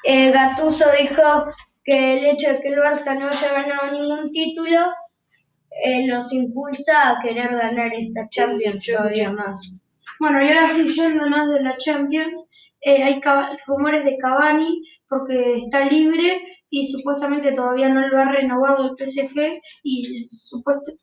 Eh, 0.04 0.30
Gattuso 0.30 0.84
dijo 1.00 1.46
que 1.84 2.18
el 2.18 2.24
hecho 2.26 2.50
de 2.50 2.60
que 2.60 2.68
el 2.68 2.78
Barça 2.78 3.18
no 3.18 3.28
haya 3.28 3.52
ganado 3.52 3.92
ningún 3.92 4.30
título 4.30 4.80
eh, 5.82 6.06
los 6.06 6.32
impulsa 6.32 7.10
a 7.10 7.20
querer 7.22 7.56
ganar 7.56 7.92
esta 7.94 8.28
Champions 8.28 8.84
yo 8.86 8.96
todavía 8.96 9.24
escuché. 9.24 9.42
más. 9.42 9.74
Bueno, 10.20 10.44
y 10.44 10.48
ahora 10.48 10.68
sí, 10.68 10.86
yendo 10.94 11.28
más 11.28 11.48
de 11.50 11.60
la 11.62 11.76
Champions, 11.78 12.48
eh, 12.84 13.02
hay 13.02 13.20
rumores 13.66 14.04
de 14.04 14.16
Cavani 14.18 14.82
porque 15.08 15.58
está 15.64 15.84
libre 15.86 16.42
y 16.68 16.86
supuestamente 16.86 17.52
todavía 17.52 17.88
no 17.88 18.06
lo 18.06 18.18
ha 18.18 18.26
renovado 18.26 18.84
el 18.84 18.96
PSG 18.96 19.60
y, 19.82 20.28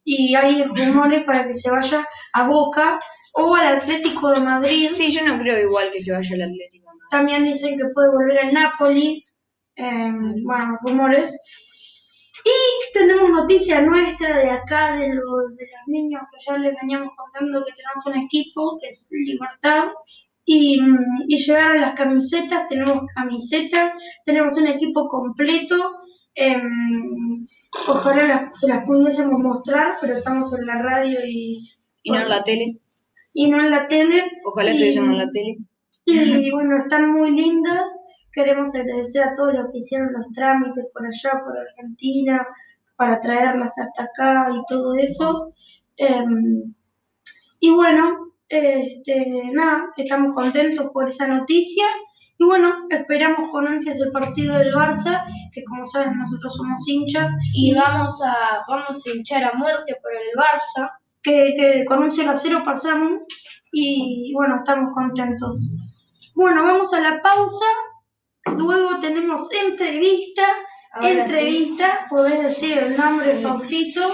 y 0.03 0.35
hay 0.35 0.63
rumores 0.63 1.23
para 1.25 1.47
que 1.47 1.53
se 1.53 1.71
vaya 1.71 2.05
a 2.33 2.47
Boca 2.47 2.99
o 3.33 3.55
al 3.55 3.77
Atlético 3.77 4.31
de 4.31 4.41
Madrid. 4.41 4.89
Sí, 4.93 5.11
yo 5.11 5.25
no 5.25 5.37
creo 5.37 5.67
igual 5.67 5.85
que 5.91 6.01
se 6.01 6.11
vaya 6.11 6.35
el 6.35 6.43
Atlético. 6.43 6.91
¿no? 6.93 6.99
También 7.09 7.45
dicen 7.45 7.77
que 7.77 7.85
puede 7.93 8.09
volver 8.09 8.39
al 8.39 8.53
Napoli. 8.53 9.25
eh, 9.75 10.13
bueno, 10.43 10.77
rumores. 10.85 11.39
Y 12.43 12.93
tenemos 12.93 13.29
noticia 13.29 13.81
nuestra 13.81 14.37
de 14.37 14.49
acá, 14.49 14.97
de, 14.97 15.09
los 15.09 15.55
de 15.55 15.65
los 15.65 15.87
niños 15.87 16.21
que 16.31 16.39
ya 16.45 16.57
les 16.57 16.75
veníamos 16.81 17.13
contando 17.15 17.63
que 17.63 17.73
tenemos 17.73 18.05
un 18.05 18.25
equipo, 18.25 18.77
que 18.81 18.89
es 18.89 19.07
Libertad. 19.11 19.89
Y, 20.45 20.81
y 21.27 21.37
llegaron 21.37 21.81
las 21.81 21.95
camisetas, 21.95 22.67
tenemos 22.67 23.03
camisetas, 23.15 23.93
tenemos 24.25 24.57
un 24.57 24.67
equipo 24.67 25.07
completo. 25.07 25.75
em, 26.33 27.45
ojalá 27.89 28.23
las- 28.25 28.59
se 28.59 28.67
las 28.69 28.85
pudiésemos 28.85 29.37
mostrar, 29.41 29.95
pero 29.99 30.15
estamos 30.17 30.57
en 30.57 30.65
la 30.65 30.81
radio 30.81 31.19
y, 31.27 31.59
Y 32.03 32.11
no 32.11 32.19
en 32.21 32.29
la 32.29 32.43
tele. 32.43 32.79
y 33.33 33.49
no 33.51 33.59
en 33.63 33.69
la 33.69 33.87
tele. 33.89 34.23
Ojalá 34.45 34.71
estuviésemos 34.71 35.11
en 35.11 35.17
la 35.17 35.29
tele. 35.29 35.57
y 36.05 36.51
bueno, 36.51 36.77
están 36.83 37.11
muy 37.11 37.31
lindas. 37.31 37.83
Queremos 38.33 38.73
agradecer 38.73 39.23
a 39.23 39.35
todos 39.35 39.53
los 39.53 39.71
que 39.71 39.79
hicieron 39.79 40.13
los 40.13 40.31
trámites 40.33 40.85
por 40.93 41.05
allá, 41.05 41.43
por 41.43 41.57
Argentina, 41.57 42.47
para 42.95 43.19
traerlas 43.19 43.77
hasta 43.77 44.03
acá 44.03 44.47
y 44.55 44.61
todo 44.67 44.95
eso. 44.95 45.53
Em, 45.97 46.73
y 47.59 47.71
bueno, 47.75 48.30
este, 48.51 49.49
nada, 49.53 49.85
estamos 49.97 50.35
contentos 50.35 50.89
por 50.93 51.09
esa 51.09 51.27
noticia. 51.27 51.85
Y 52.37 52.45
bueno, 52.45 52.73
esperamos 52.89 53.49
con 53.51 53.67
ansias 53.67 53.99
el 53.99 54.11
partido 54.11 54.57
del 54.57 54.73
Barça, 54.73 55.23
que 55.53 55.63
como 55.63 55.85
saben 55.85 56.17
nosotros 56.17 56.55
somos 56.55 56.81
hinchas, 56.87 57.31
Y 57.53 57.73
vamos 57.73 58.21
a, 58.23 58.61
vamos 58.67 59.05
a 59.05 59.09
hinchar 59.15 59.43
a 59.43 59.53
muerte 59.53 59.95
por 60.01 60.11
el 60.11 60.29
Barça. 60.35 60.91
que, 61.23 61.53
que 61.55 61.85
con 61.85 62.01
un 62.03 62.11
0 62.11 62.31
a 62.31 62.35
0 62.35 62.61
pasamos 62.65 63.21
y 63.71 64.33
bueno, 64.33 64.57
estamos 64.57 64.93
contentos. 64.93 65.69
Bueno, 66.35 66.63
vamos 66.63 66.93
a 66.93 66.99
la 66.99 67.21
pausa. 67.21 67.65
Luego 68.57 68.99
tenemos 68.99 69.49
entrevista. 69.51 70.43
Ahora 70.93 71.23
entrevista, 71.25 72.05
podés 72.09 72.43
decir 72.43 72.77
el 72.77 72.97
nombre, 72.97 73.37
Faustito. 73.37 74.13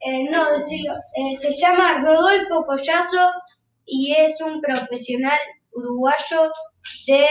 Eh, 0.00 0.28
no, 0.30 0.52
decirlo. 0.52 0.94
Eh, 1.14 1.36
se 1.36 1.52
llama 1.52 1.98
Rodolfo 1.98 2.64
Collazo 2.66 3.32
y 3.88 4.14
es 4.14 4.40
un 4.42 4.60
profesional 4.60 5.38
uruguayo 5.72 6.52
de 7.06 7.26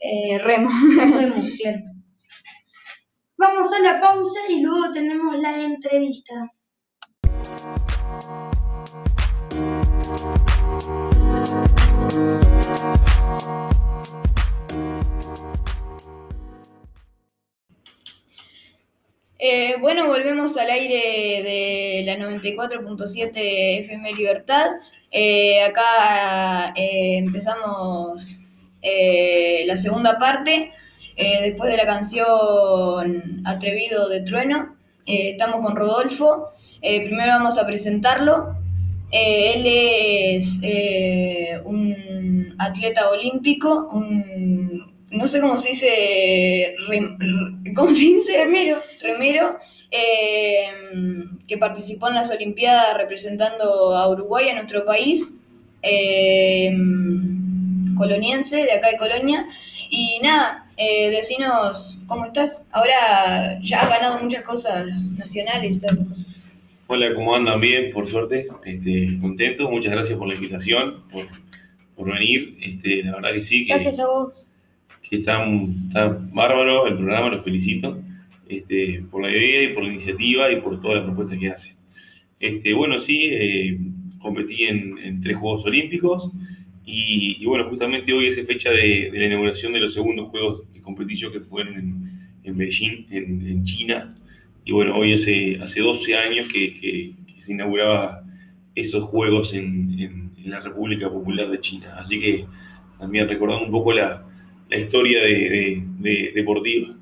eh, 0.00 0.38
Remo. 0.38 0.70
remo, 0.98 1.40
cierto. 1.40 1.90
Vamos 3.38 3.72
a 3.72 3.78
la 3.80 4.00
pausa 4.00 4.40
y 4.48 4.60
luego 4.60 4.92
tenemos 4.92 5.38
la 5.38 5.58
entrevista. 5.58 6.52
Eh, 19.38 19.76
bueno, 19.80 20.06
volvemos 20.06 20.56
al 20.56 20.70
aire 20.70 21.42
de 21.42 22.02
la 22.06 22.16
94.7 22.16 23.30
FM 23.80 24.12
Libertad. 24.14 24.70
Eh, 25.18 25.62
acá 25.62 26.74
eh, 26.76 27.16
empezamos 27.16 28.38
eh, 28.82 29.64
la 29.66 29.78
segunda 29.78 30.18
parte. 30.18 30.72
después 31.16 31.70
de 31.70 31.78
la 31.78 31.86
canción 31.86 33.42
Atrevido 33.46 34.10
de 34.10 34.20
Trueno, 34.24 34.76
estamos 35.06 35.64
con 35.64 35.74
Rodolfo. 35.74 36.50
Primero 36.82 37.32
vamos 37.32 37.56
a 37.56 37.66
presentarlo. 37.66 38.56
Él 39.10 39.64
es 39.66 40.60
un 41.64 42.54
atleta 42.58 43.08
olímpico, 43.08 43.88
un, 43.90 44.92
no 45.10 45.26
sé 45.28 45.40
cómo 45.40 45.56
se 45.56 45.70
dice, 45.70 46.76
¿cómo 47.74 47.88
se 47.88 48.00
dice? 48.00 48.36
Remero. 48.36 48.82
remero, 49.00 49.58
eh, 49.96 51.24
que 51.46 51.58
participó 51.58 52.08
en 52.08 52.14
las 52.14 52.30
Olimpiadas 52.30 52.96
representando 52.96 53.96
a 53.96 54.08
Uruguay, 54.10 54.48
a 54.48 54.56
nuestro 54.56 54.84
país, 54.84 55.34
eh, 55.82 56.76
coloniense, 57.96 58.56
de 58.56 58.72
acá 58.72 58.90
de 58.90 58.98
Colonia. 58.98 59.46
Y 59.90 60.18
nada, 60.22 60.66
eh, 60.76 61.10
decinos 61.10 62.00
cómo 62.06 62.26
estás. 62.26 62.66
Ahora 62.72 63.60
ya 63.62 63.82
has 63.82 63.88
ganado 63.88 64.22
muchas 64.22 64.42
cosas 64.42 64.88
nacionales. 65.16 65.80
tal. 65.80 66.06
Hola, 66.88 67.14
¿cómo 67.14 67.34
andan? 67.34 67.60
Bien, 67.60 67.92
por 67.92 68.08
suerte. 68.08 68.48
Este, 68.64 69.18
contento, 69.20 69.70
muchas 69.70 69.92
gracias 69.92 70.18
por 70.18 70.28
la 70.28 70.34
invitación, 70.34 71.02
por, 71.10 71.26
por 71.94 72.12
venir. 72.12 72.56
Este, 72.60 73.04
la 73.04 73.16
verdad 73.16 73.32
que 73.32 73.42
sí, 73.42 73.66
que, 73.66 73.72
Gracias 73.72 73.98
a 74.00 74.06
vos. 74.06 74.48
que 75.08 75.16
está, 75.16 75.44
está 75.88 76.18
bárbaro 76.32 76.86
el 76.86 76.96
programa, 76.96 77.30
los 77.30 77.44
felicito 77.44 77.98
este, 78.48 79.02
por 79.10 79.22
la 79.22 79.30
idea 79.30 79.62
y 79.70 79.74
por 79.74 79.84
la 79.84 79.90
iniciativa 79.92 80.50
y 80.52 80.60
por 80.60 80.80
todas 80.80 80.98
las 80.98 81.04
propuestas 81.06 81.38
que 81.38 81.48
hacen. 81.50 81.76
Este, 82.40 82.74
bueno, 82.74 82.98
sí, 82.98 83.28
eh, 83.32 83.78
competí 84.20 84.64
en, 84.64 84.98
en 84.98 85.20
tres 85.22 85.36
Juegos 85.36 85.64
Olímpicos 85.66 86.30
y, 86.84 87.36
y 87.40 87.46
bueno, 87.46 87.64
justamente 87.68 88.12
hoy 88.12 88.26
es 88.26 88.46
fecha 88.46 88.70
de, 88.70 89.10
de 89.10 89.18
la 89.18 89.26
inauguración 89.26 89.72
de 89.72 89.80
los 89.80 89.94
segundos 89.94 90.28
Juegos 90.28 90.62
que 90.72 90.80
competí 90.80 91.16
yo, 91.16 91.32
que 91.32 91.40
fueron 91.40 91.74
en, 91.74 92.10
en 92.44 92.56
Beijing, 92.56 93.06
en, 93.10 93.46
en 93.46 93.64
China. 93.64 94.14
Y 94.64 94.72
bueno, 94.72 94.96
hoy 94.96 95.14
hace, 95.14 95.58
hace 95.62 95.80
12 95.80 96.14
años 96.16 96.48
que, 96.52 96.74
que- 96.74 97.12
que 97.34 97.40
se 97.42 97.52
inauguraba 97.52 98.22
esos 98.74 99.04
Juegos 99.04 99.54
en 99.54 100.30
la 100.44 100.60
República 100.60 101.08
Popular 101.10 101.50
de 101.50 101.60
China. 101.60 101.96
Así 101.98 102.20
que 102.20 102.44
también 102.98 103.28
recordando 103.28 103.64
un 103.66 103.70
poco 103.72 103.92
la, 103.92 104.24
la 104.70 104.76
historia 104.78 105.22
de, 105.22 105.28
de- 105.32 105.82
de- 105.98 106.32
deportiva. 106.34 106.94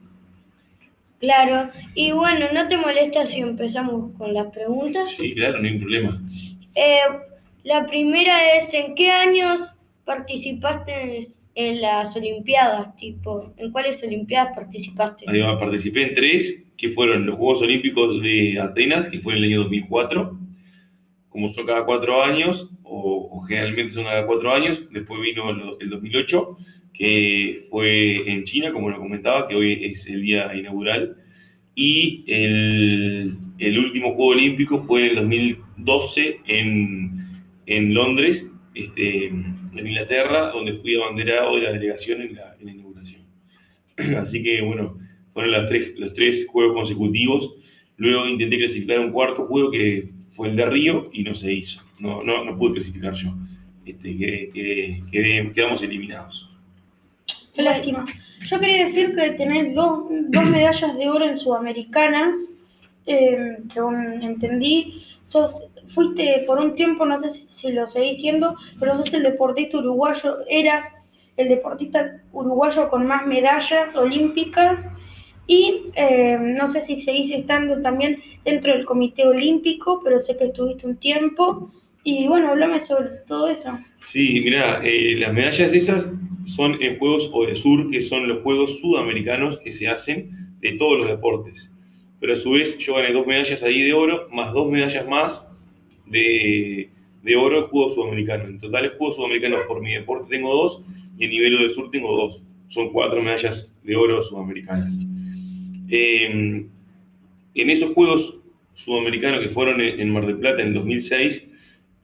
Claro. 1.24 1.70
Y 1.94 2.12
bueno, 2.12 2.46
¿no 2.52 2.68
te 2.68 2.76
molesta 2.76 3.26
si 3.26 3.40
empezamos 3.40 4.16
con 4.18 4.34
las 4.34 4.48
preguntas? 4.48 5.12
Sí, 5.12 5.34
claro, 5.34 5.60
no 5.60 5.68
hay 5.68 5.78
problema. 5.78 6.22
Eh, 6.74 6.98
la 7.62 7.86
primera 7.86 8.56
es, 8.56 8.72
¿en 8.74 8.94
qué 8.94 9.10
años 9.10 9.72
participaste 10.04 11.26
en, 11.54 11.80
las 11.80 12.14
Olimpiadas? 12.14 12.94
Tipo, 12.96 13.54
¿en 13.56 13.72
cuáles 13.72 14.02
Olimpiadas 14.02 14.54
participaste? 14.54 15.24
Va, 15.26 15.58
participé 15.58 16.08
en 16.08 16.14
tres, 16.14 16.64
que 16.76 16.90
fueron 16.90 17.26
los 17.26 17.38
Juegos 17.38 17.62
Olímpicos 17.62 18.20
de 18.22 18.60
Atenas, 18.60 19.08
que 19.08 19.20
fue 19.20 19.34
en 19.34 19.38
el 19.38 19.50
año 19.50 19.62
2004, 19.62 20.38
como 21.30 21.48
son 21.48 21.66
cada 21.66 21.84
cuatro 21.84 22.22
años, 22.22 22.70
o, 22.82 23.30
o 23.32 23.40
generalmente 23.42 23.94
son 23.94 24.04
cada 24.04 24.26
cuatro 24.26 24.52
años, 24.52 24.82
después 24.90 25.20
vino 25.20 25.50
el 25.80 25.90
2008, 25.90 26.56
que 26.94 27.60
fue 27.70 28.30
en 28.30 28.44
China, 28.44 28.72
como 28.72 28.88
lo 28.88 28.98
comentaba, 28.98 29.48
que 29.48 29.56
hoy 29.56 29.84
es 29.84 30.06
el 30.06 30.22
día 30.22 30.54
inaugural, 30.54 31.16
y 31.74 32.24
el, 32.28 33.36
el 33.58 33.78
último 33.78 34.14
Juego 34.14 34.30
Olímpico 34.32 34.80
fue 34.82 35.00
en 35.02 35.08
el 35.10 35.14
2012 35.16 36.38
en, 36.46 37.10
en 37.66 37.94
Londres, 37.94 38.48
este, 38.74 39.26
en 39.26 39.56
Inglaterra, 39.76 40.50
donde 40.52 40.74
fui 40.74 40.94
abanderado 40.94 41.56
de 41.56 41.62
la 41.62 41.72
delegación 41.72 42.22
en 42.22 42.34
la, 42.36 42.54
en 42.60 42.66
la 42.66 42.72
inauguración. 42.72 43.22
Así 44.18 44.42
que 44.42 44.60
bueno, 44.62 44.96
fueron 45.32 45.50
las 45.52 45.68
tres, 45.68 45.98
los 45.98 46.14
tres 46.14 46.46
juegos 46.48 46.74
consecutivos. 46.74 47.54
Luego 47.96 48.26
intenté 48.28 48.58
clasificar 48.58 49.00
un 49.00 49.10
cuarto 49.12 49.44
juego 49.46 49.70
que 49.70 50.08
fue 50.30 50.48
el 50.50 50.56
de 50.56 50.66
Río 50.66 51.10
y 51.12 51.22
no 51.24 51.34
se 51.34 51.52
hizo. 51.52 51.80
No, 51.98 52.22
no, 52.22 52.44
no 52.44 52.56
pude 52.56 52.74
clasificar 52.74 53.14
yo. 53.14 53.34
Este, 53.84 54.16
quedé- 54.16 54.50
quedé- 55.10 55.52
quedamos 55.52 55.82
eliminados. 55.82 56.50
Lástima. 57.56 58.04
Yo 58.40 58.60
quería 58.60 58.84
decir 58.84 59.14
que 59.14 59.30
tenés 59.32 59.74
dos, 59.74 60.04
dos 60.28 60.44
medallas 60.44 60.96
de 60.96 61.08
oro 61.08 61.24
en 61.24 61.36
Sudamericanas, 61.36 62.36
eh, 63.06 63.58
según 63.72 64.22
entendí. 64.22 65.04
Sos, 65.22 65.66
fuiste 65.88 66.44
por 66.46 66.58
un 66.58 66.74
tiempo, 66.74 67.06
no 67.06 67.16
sé 67.16 67.30
si, 67.30 67.46
si 67.46 67.72
lo 67.72 67.86
seguís 67.86 68.20
siendo, 68.20 68.56
pero 68.78 68.96
sos 68.96 69.12
el 69.14 69.22
deportista 69.22 69.78
uruguayo, 69.78 70.38
eras 70.48 70.84
el 71.36 71.48
deportista 71.48 72.20
uruguayo 72.32 72.88
con 72.88 73.06
más 73.06 73.26
medallas 73.26 73.94
olímpicas 73.96 74.88
y 75.46 75.90
eh, 75.94 76.38
no 76.40 76.68
sé 76.68 76.80
si 76.80 77.00
seguís 77.00 77.30
estando 77.32 77.82
también 77.82 78.22
dentro 78.44 78.72
del 78.72 78.84
Comité 78.84 79.26
Olímpico, 79.26 80.00
pero 80.02 80.20
sé 80.20 80.36
que 80.36 80.46
estuviste 80.46 80.86
un 80.86 80.96
tiempo. 80.96 81.70
Y 82.04 82.28
bueno, 82.28 82.50
hablame 82.50 82.80
sobre 82.80 83.08
todo 83.26 83.48
eso. 83.48 83.78
Sí, 84.06 84.40
mira, 84.44 84.82
las 84.82 85.32
medallas 85.32 85.72
esas 85.72 86.12
son 86.44 86.80
en 86.82 86.98
Juegos 86.98 87.30
ODESUR, 87.32 87.90
que 87.90 88.02
son 88.02 88.28
los 88.28 88.42
Juegos 88.42 88.78
Sudamericanos 88.80 89.58
que 89.60 89.72
se 89.72 89.88
hacen 89.88 90.30
de 90.60 90.72
todos 90.72 90.98
los 90.98 91.08
deportes. 91.08 91.72
Pero 92.20 92.34
a 92.34 92.36
su 92.36 92.50
vez 92.52 92.76
yo 92.78 92.94
gané 92.94 93.12
dos 93.12 93.26
medallas 93.26 93.62
ahí 93.62 93.82
de 93.82 93.94
oro, 93.94 94.28
más 94.30 94.52
dos 94.52 94.70
medallas 94.70 95.08
más 95.08 95.48
de, 96.06 96.90
de 97.22 97.36
oro 97.36 97.60
en 97.60 97.64
Juegos 97.68 97.94
Sudamericanos. 97.94 98.48
En 98.48 98.60
total, 98.60 98.84
en 98.84 98.90
Juegos 98.98 99.16
Sudamericanos 99.16 99.60
por 99.66 99.80
mi 99.80 99.94
deporte 99.94 100.28
tengo 100.28 100.54
dos 100.54 100.82
y 101.18 101.24
en 101.24 101.30
nivel 101.30 101.56
ODESUR 101.56 101.90
tengo 101.90 102.14
dos. 102.14 102.42
Son 102.68 102.90
cuatro 102.92 103.22
medallas 103.22 103.74
de 103.82 103.96
oro 103.96 104.22
sudamericanas. 104.22 104.98
Eh, 105.88 106.66
en 107.54 107.70
esos 107.70 107.92
Juegos 107.92 108.38
Sudamericanos 108.74 109.40
que 109.40 109.48
fueron 109.48 109.80
en 109.80 110.10
Mar 110.10 110.26
del 110.26 110.38
Plata 110.38 110.60
en 110.60 110.68
el 110.68 110.74
2006, 110.74 111.48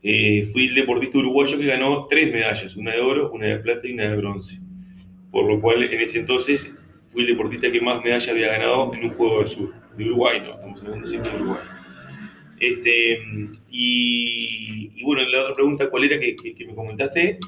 eh, 0.03 0.49
fui 0.53 0.67
el 0.67 0.75
deportista 0.75 1.19
uruguayo 1.19 1.59
que 1.59 1.67
ganó 1.67 2.07
tres 2.09 2.33
medallas, 2.33 2.77
una 2.77 2.93
de 2.93 3.01
oro, 3.01 3.31
una 3.33 3.47
de 3.47 3.57
plata 3.59 3.87
y 3.87 3.93
una 3.93 4.11
de 4.11 4.17
bronce. 4.17 4.59
Por 5.31 5.47
lo 5.47 5.61
cual, 5.61 5.83
en 5.83 6.01
ese 6.01 6.19
entonces, 6.21 6.69
fui 7.09 7.23
el 7.23 7.29
deportista 7.29 7.71
que 7.71 7.81
más 7.81 8.03
medallas 8.03 8.29
había 8.29 8.49
ganado 8.49 8.93
en 8.95 9.05
un 9.05 9.11
juego 9.11 9.41
del 9.41 9.49
sur, 9.49 9.75
de 9.97 10.05
Uruguay, 10.07 10.41
no, 10.41 10.55
estamos 10.55 10.83
hablando 10.83 11.07
siempre 11.09 11.31
de 11.31 11.37
Uruguay. 11.37 11.61
Este, 12.59 13.19
y, 13.71 14.91
y 14.97 15.03
bueno, 15.03 15.23
la 15.29 15.43
otra 15.45 15.55
pregunta, 15.55 15.89
¿cuál 15.91 16.05
era 16.05 16.19
que, 16.21 16.37
que- 16.37 16.55
que 16.55 16.67
me 16.67 16.75
comentaste? 16.75 17.39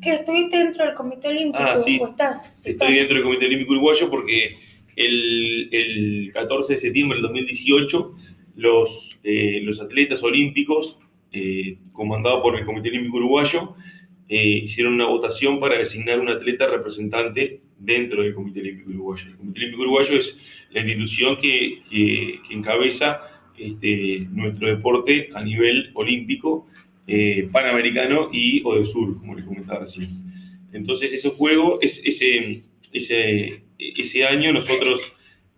Que 0.00 0.14
estuviste 0.14 0.56
dentro 0.58 0.84
del 0.84 0.94
Comité 0.94 1.28
Olímpico, 1.28 1.58
Ah, 1.62 1.76
sí. 1.76 1.98
o 2.00 2.08
estás. 2.08 2.56
Estoy 2.64 2.72
estás. 2.72 2.88
dentro 2.90 3.14
del 3.16 3.22
Comité 3.24 3.46
Olímpico 3.46 3.72
Uruguayo 3.72 4.10
porque 4.10 4.56
el, 4.96 5.68
el 5.72 6.30
14 6.32 6.72
de 6.74 6.78
septiembre 6.78 7.16
del 7.18 7.22
2018 7.22 8.14
los, 8.56 9.20
eh, 9.24 9.60
los 9.62 9.80
atletas 9.80 10.22
olímpicos, 10.22 10.98
eh, 11.32 11.78
comandados 11.92 12.42
por 12.42 12.58
el 12.58 12.64
Comité 12.64 12.88
Olímpico 12.90 13.16
Uruguayo, 13.18 13.74
eh, 14.28 14.60
hicieron 14.64 14.94
una 14.94 15.06
votación 15.06 15.60
para 15.60 15.78
designar 15.78 16.20
un 16.20 16.28
atleta 16.28 16.66
representante 16.66 17.60
dentro 17.78 18.22
del 18.22 18.34
Comité 18.34 18.60
Olímpico 18.60 18.90
Uruguayo. 18.90 19.26
El 19.28 19.36
Comité 19.36 19.60
Olímpico 19.60 19.82
Uruguayo 19.82 20.16
es 20.16 20.38
la 20.70 20.80
institución 20.80 21.36
que, 21.36 22.40
encabeza 22.50 23.20
este, 23.58 24.26
nuestro 24.30 24.68
deporte 24.68 25.28
a 25.34 25.42
nivel 25.42 25.90
olímpico, 25.94 26.66
eh, 27.06 27.48
panamericano 27.52 28.30
y 28.32 28.62
ODESUR, 28.64 29.18
como 29.18 29.34
les 29.34 29.44
comentaba 29.44 29.80
recién. 29.80 30.08
Entonces, 30.72 31.12
ese 31.12 31.30
juego, 31.30 31.78
es, 31.82 32.00
ese, 32.04 32.62
año 34.24 34.52
nosotros 34.52 35.00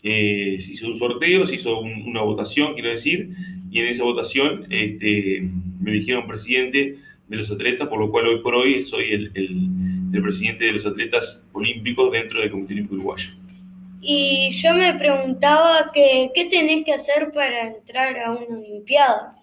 eh, 0.03 0.57
se 0.59 0.73
hizo 0.73 0.89
un 0.89 0.97
sorteo, 0.97 1.47
se 1.47 1.57
hizo 1.57 1.81
un- 1.81 2.03
una 2.03 2.23
votación, 2.23 2.75
quiero 2.75 2.91
decir, 2.91 3.31
y 3.75 3.81
en 3.81 3.87
esa 3.89 4.05
votación 4.05 4.67
este, 4.71 5.43
me 5.81 5.91
eligieron 5.91 6.27
presidente 6.29 6.97
de 7.27 7.37
los 7.37 7.51
atletas, 7.51 7.89
por 7.89 7.99
lo 7.99 8.11
cual 8.11 8.29
hoy 8.29 8.39
por 8.41 8.55
hoy 8.55 8.85
soy 8.87 9.11
el, 9.13 9.31
el- 9.35 9.69
el 10.15 10.23
presidente 10.23 10.67
de 10.67 10.73
los 10.75 10.87
atletas 10.87 11.45
olímpicos 11.53 12.13
dentro 12.13 12.41
del 12.41 12.49
Comité 12.53 12.75
Olímpico 12.75 12.95
Uruguayo. 12.95 13.31
Y 14.01 14.53
yo 14.63 14.73
me 14.75 14.95
preguntaba 14.95 15.91
que, 15.93 16.31
qué 16.37 16.45
tenés 16.45 16.85
que 16.85 16.93
hacer 16.93 17.33
para 17.35 17.67
entrar 17.67 18.17
a 18.21 18.31
una 18.31 18.57
Olimpiada. 18.59 19.35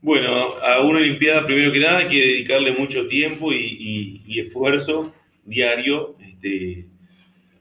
Bueno, 0.00 0.52
a 0.62 0.80
una 0.82 0.98
Olimpiada, 1.00 1.44
primero 1.44 1.72
que 1.72 1.80
nada, 1.80 1.98
hay 1.98 2.08
que 2.08 2.20
dedicarle 2.20 2.70
mucho 2.72 3.08
tiempo 3.08 3.52
y, 3.52 3.56
y- 3.56 4.22
y 4.28 4.40
esfuerzo 4.40 5.12
diario, 5.44 6.14
este, 6.24 6.86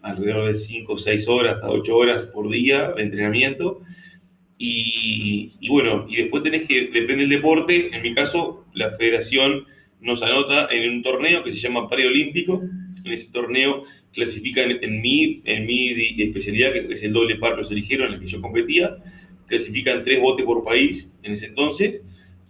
alrededor 0.04 0.50
de 0.50 0.54
5 0.54 0.94
o 0.94 0.98
6 1.00 1.28
horas, 1.28 1.56
hasta 1.56 1.70
8 1.70 1.96
horas 1.98 2.26
por 2.28 2.48
día 2.52 2.92
de 2.92 3.02
entrenamiento. 3.02 3.82
Y, 4.66 5.52
y 5.60 5.68
bueno, 5.68 6.06
y 6.10 6.16
después 6.16 6.42
tenés 6.42 6.66
que, 6.70 6.84
depende 6.88 7.24
del 7.24 7.30
deporte, 7.30 7.94
en 7.94 8.02
mi 8.02 8.14
caso, 8.14 8.64
la 8.74 8.92
federación 8.92 9.66
nos 10.00 10.22
anota 10.24 10.70
en 10.72 10.90
un 10.90 11.04
torneo 11.04 11.44
que 11.44 11.52
se 11.52 11.58
llama 11.58 11.90
preolímpico. 11.90 12.62
En 13.04 13.12
ese 13.12 13.30
torneo 13.30 13.84
clasifican 14.14 14.72
en 14.72 15.02
mi, 15.02 15.42
en 15.44 15.66
mi 15.66 16.22
especialidad, 16.24 16.72
que 16.72 16.94
es 16.94 17.04
el 17.04 17.12
doble 17.12 17.36
par, 17.36 17.58
los 17.58 17.70
eligieron, 17.72 18.08
en 18.08 18.14
el 18.14 18.20
que 18.22 18.28
yo 18.28 18.40
competía. 18.40 18.96
Clasifican 19.50 20.02
tres 20.06 20.22
botes 20.22 20.46
por 20.46 20.64
país 20.64 21.14
en 21.24 21.34
ese 21.34 21.48
entonces. 21.48 22.02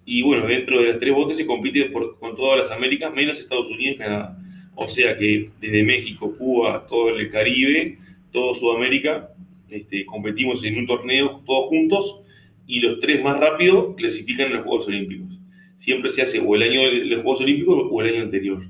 Y 0.06 0.22
bueno, 0.22 0.46
dentro 0.46 0.82
de 0.82 0.90
las 0.90 1.00
tres 1.00 1.16
botes 1.16 1.38
se 1.38 1.48
compite 1.48 1.86
por- 1.86 2.20
con 2.20 2.36
todas 2.36 2.60
las 2.60 2.70
Américas, 2.70 3.12
menos 3.12 3.40
Estados 3.40 3.72
Unidos 3.72 3.96
y 3.96 3.98
Canadá. 3.98 4.38
O 4.76 4.88
sea 4.88 5.18
que 5.18 5.50
desde 5.60 5.82
México, 5.82 6.36
Cuba, 6.38 6.86
todo 6.88 7.10
el 7.18 7.32
Caribe, 7.32 7.98
todo 8.32 8.54
Sudamérica, 8.54 9.30
este, 9.74 10.06
competimos 10.06 10.64
en 10.64 10.78
un 10.78 10.88
torneo 10.88 11.42
todos 11.46 11.66
juntos 11.68 12.22
y 12.68 12.80
los 12.80 13.00
tres 13.00 13.24
más 13.24 13.40
rápidos 13.40 13.96
clasifican 13.96 14.48
en 14.48 14.54
los 14.54 14.64
Juegos 14.64 14.88
Olímpicos. 14.88 15.40
Siempre 15.78 16.10
se 16.12 16.22
hace 16.22 16.40
o 16.40 16.56
el 16.56 16.64
año 16.64 16.82
de 16.82 17.06
los 17.06 17.24
Juegos 17.24 17.42
Olímpicos 17.42 17.88
o 17.92 18.02
el 18.02 18.14
año 18.14 18.24
anterior. 18.24 18.64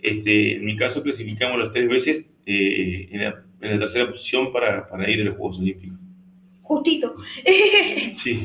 Este, 0.00 0.56
en 0.56 0.64
mi 0.64 0.76
caso 0.76 1.02
clasificamos 1.02 1.58
las 1.58 1.72
tres 1.72 1.88
veces 1.88 2.30
eh, 2.46 3.08
en, 3.10 3.24
la, 3.24 3.42
en 3.60 3.70
la 3.72 3.78
tercera 3.78 4.08
posición 4.08 4.52
para, 4.52 4.88
para 4.88 5.10
ir 5.10 5.20
a 5.22 5.24
los 5.24 5.36
Juegos 5.36 5.58
Olímpicos. 5.58 5.98
Justito. 6.62 7.16
Sí. 8.16 8.44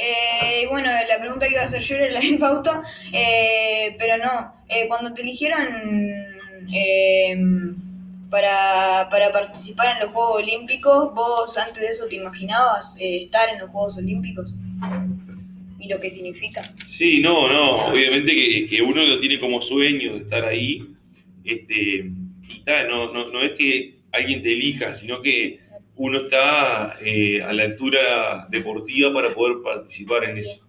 Eh, 0.00 0.66
bueno, 0.68 0.88
la 1.08 1.18
pregunta 1.18 1.46
que 1.46 1.52
iba 1.54 1.62
a 1.62 1.64
hacer 1.64 1.82
yo 1.82 1.96
era 1.96 2.12
la 2.12 2.20
de 2.20 2.36
pauta, 2.38 2.82
eh, 3.12 3.96
pero 3.98 4.16
no. 4.18 4.54
Eh, 4.68 4.86
cuando 4.86 5.12
te 5.12 5.22
eligieron 5.22 5.66
para, 8.30 9.08
para 9.10 9.32
participar 9.32 9.96
en 9.96 10.06
los 10.06 10.12
Juegos 10.12 10.42
Olímpicos, 10.42 11.14
¿vos 11.14 11.56
antes 11.56 11.80
de 11.80 11.88
eso 11.88 12.06
te 12.08 12.16
imaginabas 12.16 12.96
eh, 13.00 13.24
estar 13.24 13.48
en 13.50 13.60
los 13.60 13.70
Juegos 13.70 13.96
Olímpicos? 13.96 14.54
¿Y 15.80 15.88
lo 15.88 16.00
que 16.00 16.10
significa? 16.10 16.62
Sí, 16.86 17.20
no, 17.20 17.48
no, 17.48 17.86
obviamente 17.88 18.34
que, 18.34 18.66
que 18.68 18.82
uno 18.82 19.02
lo 19.02 19.20
tiene 19.20 19.38
como 19.38 19.62
sueño 19.62 20.14
de 20.14 20.18
estar 20.18 20.44
ahí, 20.44 20.86
este, 21.44 22.10
y 22.48 22.62
tal, 22.64 22.88
no, 22.88 23.12
no, 23.12 23.28
no 23.30 23.42
es 23.42 23.52
que 23.52 23.94
alguien 24.12 24.42
te 24.42 24.52
elija, 24.52 24.94
sino 24.94 25.22
que 25.22 25.60
uno 25.96 26.22
está 26.22 26.96
eh, 27.00 27.42
a 27.42 27.52
la 27.52 27.64
altura 27.64 28.46
deportiva 28.50 29.12
para 29.12 29.34
poder 29.34 29.58
participar 29.62 30.24
en 30.24 30.38
eso. 30.38 30.64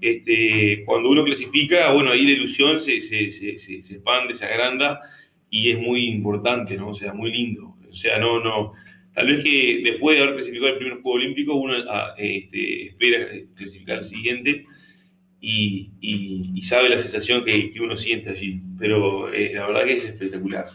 Este, 0.00 0.82
cuando 0.84 1.10
uno 1.10 1.24
clasifica, 1.24 1.92
bueno, 1.92 2.10
ahí 2.10 2.22
la 2.22 2.32
ilusión 2.32 2.80
se, 2.80 3.00
se, 3.00 3.30
se, 3.30 3.58
se, 3.58 3.74
expande, 3.76 4.34
se 4.34 4.44
agranda 4.44 5.00
y 5.50 5.70
es 5.70 5.78
muy 5.78 6.06
importante, 6.08 6.76
¿no? 6.76 6.88
O 6.90 6.94
sea, 6.94 7.12
muy 7.14 7.30
lindo. 7.32 7.74
O 7.88 7.94
sea, 7.94 8.18
no, 8.18 8.40
no. 8.40 8.72
Tal 9.14 9.26
vez 9.28 9.42
que 9.44 9.80
después 9.84 10.16
de 10.16 10.22
haber 10.22 10.34
clasificado 10.36 10.72
el 10.72 10.78
primer 10.78 10.94
Juego 11.00 11.12
Olímpico, 11.18 11.54
uno 11.54 11.74
ah, 11.90 12.14
este, 12.18 12.88
espera 12.88 13.26
clasificar 13.54 13.98
el 13.98 14.04
siguiente 14.04 14.64
y, 15.40 15.90
y- 16.00 16.50
y 16.54 16.62
sabe 16.62 16.88
la 16.90 16.98
sensación 16.98 17.44
que, 17.44 17.70
que 17.72 17.80
uno 17.80 17.96
siente 17.96 18.30
allí. 18.30 18.60
Pero 18.78 19.32
eh, 19.32 19.52
la 19.54 19.66
verdad 19.68 19.84
que 19.84 19.96
es 19.98 20.04
espectacular. 20.04 20.66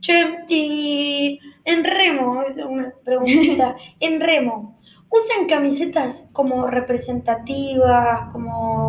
Che, 0.00 0.22
y 0.48 1.38
en 1.64 1.82
remo, 1.82 2.44
una 2.68 2.92
preguntita, 3.04 3.76
en 4.00 4.20
remo, 4.20 4.78
¿usan 5.10 5.46
camisetas 5.48 6.22
como 6.32 6.66
representativas, 6.68 8.30
como, 8.32 8.83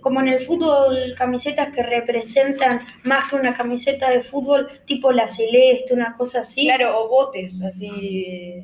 como 0.00 0.20
en 0.20 0.28
el 0.28 0.40
fútbol, 0.40 1.14
camisetas 1.16 1.74
que 1.74 1.82
representan 1.82 2.80
más 3.04 3.28
que 3.30 3.36
una 3.36 3.54
camiseta 3.54 4.10
de 4.10 4.22
fútbol, 4.22 4.68
tipo 4.86 5.12
la 5.12 5.28
celeste, 5.28 5.92
una 5.94 6.16
cosa 6.16 6.40
así? 6.40 6.64
Claro, 6.64 6.98
o 7.04 7.08
botes, 7.08 7.60
así. 7.62 8.62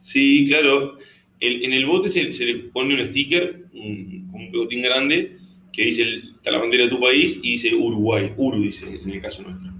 Sí, 0.00 0.46
claro. 0.48 0.98
El- 1.40 1.64
en 1.64 1.72
el 1.72 1.86
bote 1.86 2.08
se, 2.10 2.32
se 2.32 2.44
le 2.44 2.54
pone 2.72 2.94
un 2.94 3.08
sticker, 3.08 3.64
un, 3.74 4.28
con 4.30 4.40
un 4.42 4.50
pegotín 4.50 4.82
grande, 4.82 5.36
que 5.72 5.84
dice 5.86 6.02
el- 6.02 6.34
está 6.36 6.50
la 6.50 6.58
bandera 6.58 6.84
de 6.84 6.90
tu 6.90 7.00
país 7.00 7.40
y 7.42 7.52
dice 7.52 7.74
Uruguay, 7.74 8.32
Uru 8.36 8.60
dice 8.62 8.86
en 9.02 9.10
el 9.10 9.20
caso 9.20 9.42
nuestro. 9.42 9.70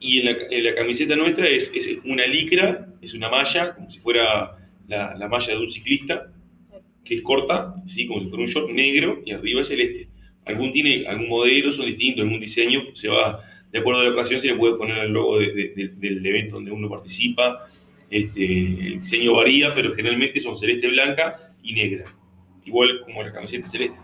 Y 0.00 0.20
en 0.20 0.26
la, 0.26 0.32
en 0.50 0.64
la 0.64 0.74
camiseta 0.74 1.16
nuestra 1.16 1.48
es, 1.48 1.70
es 1.74 1.86
una 2.04 2.26
licra, 2.26 2.88
es 3.00 3.14
una 3.14 3.28
malla, 3.30 3.74
como 3.74 3.90
si 3.90 3.98
fuera 4.00 4.56
la, 4.88 5.14
la 5.16 5.28
malla 5.28 5.48
de 5.54 5.58
un 5.58 5.70
ciclista, 5.70 6.30
que 7.04 7.14
es 7.16 7.22
corta, 7.22 7.74
¿sí? 7.86 8.06
como 8.06 8.20
si 8.20 8.26
fuera 8.28 8.44
un 8.44 8.50
short 8.50 8.70
negro, 8.70 9.22
y 9.24 9.32
arriba 9.32 9.62
es 9.62 9.68
celeste. 9.68 10.08
Algún 10.46 10.72
tiene 10.72 11.06
algún 11.06 11.28
modelo, 11.28 11.72
son 11.72 11.86
distintos, 11.86 12.24
algún 12.24 12.40
diseño, 12.40 12.82
se 12.94 13.08
va 13.08 13.40
de 13.72 13.78
acuerdo 13.80 14.00
a 14.02 14.04
la 14.04 14.10
ocasión, 14.10 14.40
se 14.40 14.46
le 14.48 14.54
puede 14.56 14.76
poner 14.76 14.98
el 14.98 15.12
logo 15.12 15.38
de- 15.40 15.52
de- 15.52 15.68
de- 15.74 15.88
del 15.96 16.24
evento 16.24 16.56
donde 16.56 16.70
uno 16.70 16.88
participa. 16.88 17.66
Este, 18.10 18.44
el 18.44 19.00
diseño 19.00 19.34
varía, 19.34 19.74
pero 19.74 19.94
generalmente 19.94 20.38
son 20.38 20.56
celeste, 20.56 20.86
blanca 20.88 21.50
y 21.62 21.72
negra, 21.74 22.04
igual 22.64 23.00
como 23.04 23.22
la 23.22 23.32
camiseta 23.32 23.66
celeste. 23.66 23.98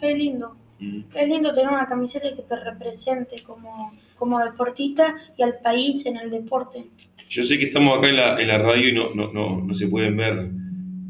Qué 0.00 0.14
lindo. 0.14 0.56
Mm. 0.80 1.00
Qué 1.12 1.26
lindo 1.26 1.54
tener 1.54 1.70
una 1.70 1.86
camiseta 1.86 2.34
que 2.34 2.42
te 2.42 2.56
represente 2.64 3.42
como, 3.44 3.92
como 4.16 4.40
deportista 4.40 5.14
y 5.38 5.42
al 5.42 5.58
país 5.62 6.04
en 6.06 6.16
el 6.16 6.30
deporte. 6.30 6.84
Yo 7.30 7.44
sé 7.44 7.58
que 7.58 7.66
estamos 7.66 7.96
acá 7.98 8.08
en 8.08 8.16
la, 8.16 8.40
en 8.40 8.48
la 8.48 8.58
radio 8.58 8.88
y 8.88 8.92
no, 8.92 9.14
no, 9.14 9.32
no, 9.32 9.60
no 9.60 9.74
se 9.74 9.86
pueden 9.86 10.16
ver 10.16 10.48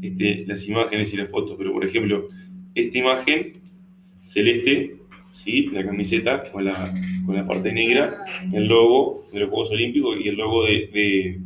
este, 0.01 0.45
las 0.45 0.67
imágenes 0.67 1.11
y 1.13 1.17
las 1.17 1.29
fotos, 1.29 1.55
pero 1.57 1.73
por 1.73 1.83
ejemplo, 1.85 2.25
esta 2.75 2.97
imagen 2.97 3.53
celeste, 4.25 4.97
¿sí? 5.31 5.67
la 5.67 5.85
camiseta 5.85 6.43
con 6.51 6.65
la, 6.65 6.93
con 7.25 7.35
la 7.35 7.45
parte 7.45 7.71
negra, 7.71 8.25
el 8.53 8.67
logo 8.67 9.27
de 9.31 9.41
los 9.41 9.49
Juegos 9.49 9.71
Olímpicos 9.71 10.17
y 10.19 10.29
el 10.29 10.35
logo 10.35 10.65
de, 10.65 10.89
de, 10.93 11.39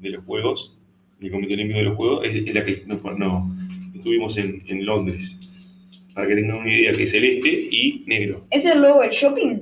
de 0.00 0.10
los 0.10 0.24
Juegos, 0.24 0.76
del 1.18 1.30
Comité 1.30 1.54
Olímpico 1.54 1.78
de 1.78 1.84
los 1.84 1.96
Juegos, 1.96 2.26
es, 2.26 2.46
es 2.46 2.54
la 2.54 2.64
que 2.64 2.82
no, 2.86 2.96
no, 3.16 3.56
estuvimos 3.94 4.36
en, 4.36 4.62
en 4.66 4.86
Londres. 4.86 5.38
Para 6.14 6.26
que 6.26 6.34
tengan 6.34 6.58
una 6.58 6.72
idea, 6.72 6.92
que 6.92 7.04
es 7.04 7.10
celeste 7.12 7.68
y 7.70 8.04
negro. 8.06 8.44
¿Es 8.50 8.64
el 8.64 8.82
logo 8.82 9.00
del 9.02 9.10
shopping? 9.10 9.58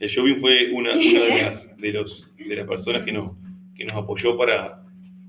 El 0.00 0.08
shopping 0.08 0.36
fue 0.36 0.72
una, 0.72 0.92
una 0.92 1.00
de, 1.00 1.42
las, 1.42 1.76
de, 1.76 1.92
los, 1.92 2.30
de 2.36 2.56
las 2.56 2.66
personas 2.66 3.04
que 3.04 3.12
nos, 3.12 3.32
que 3.76 3.84
nos 3.84 3.96
apoyó 3.96 4.36
para, 4.36 4.82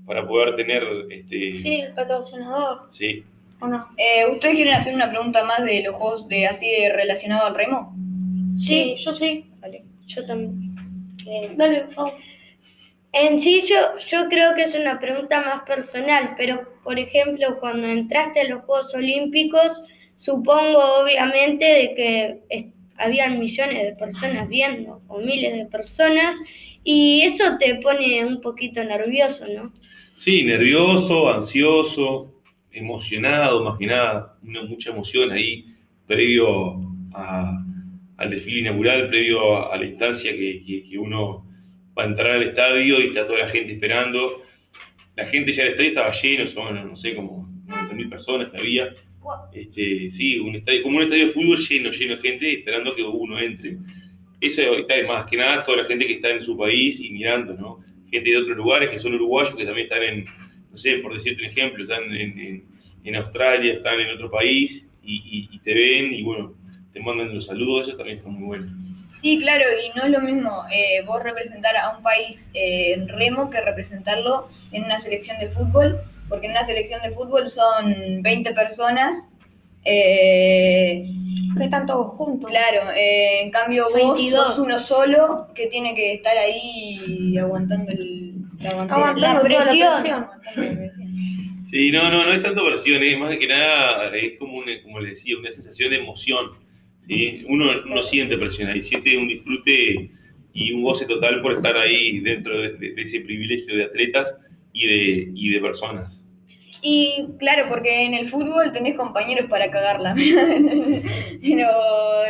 para 0.04 0.26
poder 0.26 0.56
tener, 0.56 0.82
este, 1.10 1.56
Sí, 1.56 1.80
el 1.80 1.94
patrocinador, 1.94 2.86
sí. 2.90 3.22
¿O 3.60 3.66
no? 3.66 3.88
Eh, 3.96 4.26
¿Ustedes 4.32 4.56
quieren 4.56 4.74
hacer 4.74 4.94
una 4.94 5.10
pregunta 5.10 5.44
más 5.44 5.64
de 5.64 5.82
los 5.82 5.96
juegos 5.96 6.28
de 6.28 6.46
así 6.46 6.70
de 6.70 6.92
relacionado 6.92 7.46
al 7.46 7.54
remo? 7.54 7.94
Sí, 8.56 8.96
yo 8.98 9.12
sí. 9.12 9.44
Vale. 9.60 9.84
Yo 10.06 10.24
también. 10.26 10.74
Eh, 11.26 11.52
Dale, 11.56 11.80
por 11.82 11.94
favor. 11.94 12.12
En 13.12 13.40
sí, 13.40 13.62
yo, 13.66 13.98
yo 14.06 14.28
creo 14.28 14.54
que 14.54 14.64
es 14.64 14.74
una 14.74 15.00
pregunta 15.00 15.40
más 15.40 15.62
personal, 15.62 16.34
pero 16.36 16.78
por 16.84 16.98
ejemplo, 16.98 17.58
cuando 17.58 17.86
entraste 17.88 18.40
a 18.40 18.48
los 18.48 18.64
Juegos 18.64 18.94
Olímpicos, 18.94 19.82
supongo 20.18 20.78
obviamente 21.02 21.64
de 21.64 21.94
que 21.94 22.70
habían 22.96 23.38
millones 23.38 23.82
de 23.82 23.92
personas 23.94 24.48
viendo, 24.48 25.00
o 25.08 25.18
miles 25.18 25.54
de 25.54 25.66
personas, 25.66 26.36
y 26.84 27.22
eso 27.22 27.56
te 27.58 27.76
pone 27.76 28.24
un 28.24 28.40
poquito 28.40 28.82
nervioso, 28.84 29.44
¿no? 29.54 29.72
Sí, 30.16 30.42
nervioso, 30.42 31.30
ansioso, 31.30 32.37
emocionado, 32.72 33.64
más 33.64 33.78
que 33.78 33.86
nada, 33.86 34.36
una, 34.42 34.62
mucha 34.62 34.90
emoción 34.90 35.30
ahí, 35.30 35.74
previo 36.06 36.80
al 37.14 38.30
desfile 38.30 38.60
inaugural, 38.60 39.08
previo 39.08 39.72
a, 39.72 39.76
la 39.76 39.84
instancia 39.84 40.32
que, 40.32 40.98
uno 40.98 41.46
va 41.96 42.04
a 42.04 42.06
entrar 42.06 42.32
al 42.32 42.42
estadio 42.42 43.00
y 43.00 43.08
está 43.08 43.26
toda 43.26 43.40
la 43.40 43.48
gente 43.48 43.72
esperando. 43.72 44.42
La 45.16 45.26
gente 45.26 45.52
ya 45.52 45.64
el 45.64 45.70
estadio 45.70 45.88
estaba 45.90 46.12
lleno, 46.12 46.46
son, 46.46 46.88
no 46.88 46.96
sé, 46.96 47.14
como 47.14 47.48
90.000 47.66 48.08
personas 48.08 48.54
había. 48.54 48.94
Este, 49.52 50.10
sí, 50.12 50.38
un 50.38 50.56
estadio, 50.56 50.82
como 50.82 50.98
un 50.98 51.02
estadio 51.02 51.26
de 51.26 51.32
fútbol 51.32 51.58
lleno, 51.58 51.90
lleno 51.90 52.16
de 52.16 52.22
gente 52.22 52.52
esperando 52.52 52.94
que 52.94 53.02
uno 53.02 53.38
entre. 53.38 53.78
Eso 54.40 54.62
está 54.78 54.94
más 55.06 55.26
que 55.26 55.36
nada 55.36 55.64
toda 55.64 55.78
la 55.78 55.84
gente 55.84 56.06
que 56.06 56.14
está 56.14 56.30
en 56.30 56.40
su 56.40 56.56
país 56.56 57.00
y 57.00 57.10
mirando, 57.10 57.54
¿no? 57.54 57.80
Gente 58.10 58.30
de 58.30 58.38
otros 58.38 58.56
lugares 58.56 58.90
que 58.90 58.98
son 58.98 59.14
uruguayos 59.14 59.54
que 59.56 59.64
también 59.64 59.86
están 59.86 60.02
en, 60.02 60.24
no 60.70 60.78
sé, 60.78 60.96
por 60.98 61.14
decirte 61.14 61.42
un 61.42 61.48
ejemplo, 61.50 61.82
están 61.84 62.04
en, 62.14 62.38
en- 62.38 62.64
en 63.04 63.16
Australia, 63.16 63.74
están 63.74 63.98
en 64.00 64.10
otro 64.10 64.30
país 64.30 64.88
y, 65.02 65.16
y- 65.50 65.54
y 65.54 65.58
te 65.60 65.72
ven 65.74 66.12
y 66.12 66.22
bueno, 66.22 66.54
te 66.92 67.00
mandan 67.00 67.34
los 67.34 67.46
saludos, 67.46 67.88
eso 67.88 67.96
también 67.96 68.18
está 68.18 68.28
muy 68.30 68.44
bueno. 68.44 68.66
Sí, 69.20 69.38
claro, 69.40 69.64
y 69.84 69.96
no 69.98 70.04
es 70.04 70.10
lo 70.10 70.20
mismo 70.20 70.62
eh, 70.72 71.02
vos 71.06 71.22
representar 71.22 71.76
a 71.76 71.96
un 71.96 72.02
país 72.02 72.50
eh, 72.54 72.92
en 72.94 73.08
remo 73.08 73.50
que 73.50 73.60
representarlo 73.60 74.48
en 74.72 74.84
una 74.84 75.00
selección 75.00 75.38
de 75.40 75.48
fútbol, 75.48 76.00
porque 76.28 76.46
en 76.46 76.52
una 76.52 76.64
selección 76.64 77.00
de 77.02 77.10
fútbol 77.10 77.48
son 77.48 78.22
20 78.22 78.52
personas. 78.52 79.28
eh, 79.84 81.04
Que 81.56 81.64
están 81.64 81.86
todos 81.86 82.12
juntos. 82.16 82.50
claro, 82.50 82.90
eh, 82.94 83.40
en 83.42 83.50
cambio 83.50 83.84
vos 83.86 83.94
22. 83.94 84.46
sos 84.48 84.58
uno 84.58 84.78
solo 84.78 85.48
que 85.54 85.66
tiene 85.66 85.94
que 85.94 86.12
estar 86.14 86.36
ahí 86.36 87.36
aguantando 87.38 87.90
el, 87.90 88.27
La 88.60 88.70
toda 88.70 88.86
presión. 88.86 88.92
Aguantando 88.92 89.20
la 89.20 89.40
presión. 89.42 90.26
Sí, 91.70 91.90
no, 91.90 92.10
no, 92.10 92.24
no 92.24 92.32
es 92.32 92.42
tanto 92.42 92.64
presión, 92.64 93.02
es 93.02 93.18
más 93.18 93.36
que 93.36 93.46
nada, 93.46 94.16
es 94.16 94.38
como, 94.38 94.58
una, 94.58 94.72
como 94.82 95.00
les 95.00 95.10
decía, 95.10 95.36
una 95.38 95.50
sensación 95.50 95.90
de 95.90 95.96
emoción. 95.96 96.52
¿sí? 97.06 97.44
Uno 97.48 97.74
no 97.84 98.02
siente 98.02 98.38
presión 98.38 98.70
ahí, 98.70 98.80
siente 98.80 99.16
un 99.18 99.28
disfrute 99.28 100.10
y 100.54 100.72
un 100.72 100.82
goce 100.82 101.04
total 101.04 101.42
por 101.42 101.52
estar 101.52 101.76
ahí 101.76 102.20
dentro 102.20 102.58
de, 102.58 102.72
de- 102.72 102.92
de 102.94 103.02
ese 103.02 103.20
privilegio 103.20 103.76
de 103.76 103.84
atletas 103.84 104.34
y 104.72 104.86
de, 104.86 105.30
y 105.34 105.50
de 105.50 105.60
personas. 105.60 106.24
Y 106.80 107.26
claro, 107.38 107.66
porque 107.68 108.04
en 108.06 108.14
el 108.14 108.28
fútbol 108.28 108.72
tenés 108.72 108.94
compañeros 108.94 109.50
para 109.50 109.70
cagarla, 109.70 110.14
pero 111.42 111.68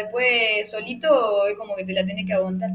después 0.02 0.70
solito 0.70 1.46
es 1.46 1.56
como 1.56 1.76
que 1.76 1.84
te 1.84 1.92
la 1.92 2.04
tenés 2.06 2.26
que 2.26 2.32
aguantar. 2.32 2.70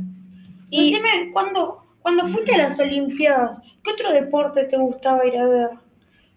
Y 0.70 0.86
decime, 0.92 1.10
cuando, 1.34 1.83
cuando 2.04 2.28
fuiste 2.28 2.54
a 2.54 2.58
las 2.58 2.80
Olimpiadas, 2.80 3.62
¿qué 3.84 3.92
otro 3.92 4.12
deporte 4.12 4.66
te 4.66 4.78
gustaba 4.78 5.26
ir 5.26 5.38
a 5.38 5.48
ver? 5.48 5.70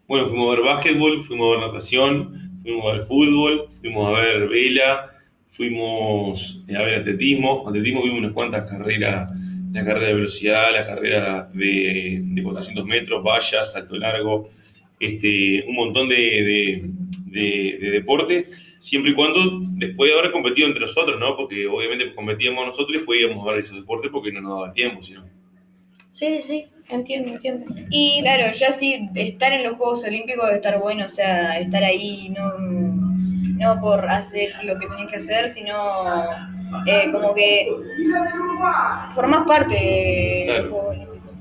Bueno, 0.06 0.26
fuimos 0.26 0.46
a 0.46 0.56
ver 0.56 0.64
básquetbol, 0.64 1.24
fuimos 1.24 1.48
a 1.48 1.58
ver 1.58 1.66
natación, 1.66 2.60
fuimos 2.62 2.86
a 2.86 2.92
ver 2.92 3.02
fútbol, 3.02 3.68
fuimos 3.80 4.08
a 4.08 4.20
ver 4.20 4.48
vela, 4.48 5.10
fuimos 5.50 6.62
a 6.68 6.82
ver 6.82 7.00
atletismo. 7.00 7.68
Atletismo 7.68 8.04
vimos 8.04 8.20
unas 8.20 8.32
cuantas 8.32 8.70
carreras, 8.70 9.28
la 9.72 9.84
carrera 9.84 10.06
de 10.06 10.14
velocidad, 10.14 10.72
la 10.72 10.86
carrera 10.86 11.50
de, 11.52 12.20
de 12.22 12.42
400 12.42 12.86
metros, 12.86 13.24
vallas, 13.24 13.72
salto 13.72 13.96
largo, 13.96 14.48
este, 15.00 15.64
un 15.66 15.74
montón 15.74 16.08
de 16.08 16.88
deportes, 17.80 18.52
siempre 18.78 19.10
y 19.10 19.14
cuando 19.14 19.60
después 19.72 20.10
de 20.10 20.18
haber 20.18 20.30
competido 20.30 20.68
entre 20.68 20.82
nosotros, 20.82 21.18
¿no? 21.18 21.36
Porque 21.36 21.66
obviamente 21.66 22.14
competíamos 22.14 22.66
nosotros 22.66 22.90
y 22.90 22.98
después 22.98 23.20
íbamos 23.20 23.46
a 23.46 23.50
ver 23.50 23.64
esos 23.64 23.76
deportes 23.76 24.12
porque 24.12 24.30
no 24.30 24.40
nos 24.40 24.60
daba 24.60 24.72
tiempo, 24.72 25.02
sino. 25.02 25.24
Sí, 26.16 26.40
sí, 26.40 26.66
entiendo, 26.88 27.32
entiendo. 27.32 27.66
Y 27.90 28.22
claro, 28.22 28.50
ya 28.54 28.72
sí, 28.72 29.10
estar 29.14 29.52
en 29.52 29.64
los 29.64 29.76
Juegos 29.76 30.02
Olímpicos 30.02 30.46
debe 30.46 30.56
estar 30.56 30.78
bueno, 30.80 31.04
o 31.04 31.08
sea, 31.10 31.58
estar 31.60 31.84
ahí 31.84 32.30
no, 32.30 32.58
no 32.58 33.80
por 33.82 34.08
hacer 34.08 34.54
lo 34.64 34.78
que 34.78 34.86
tenés 34.86 35.10
que 35.10 35.16
hacer, 35.16 35.50
sino 35.50 35.74
eh, 36.86 37.10
como 37.12 37.34
que 37.34 37.68
formás 39.14 39.46
parte 39.46 39.74
de 39.74 40.58
los 40.62 40.70
Juegos 40.70 40.96
Olímpicos. 40.96 41.32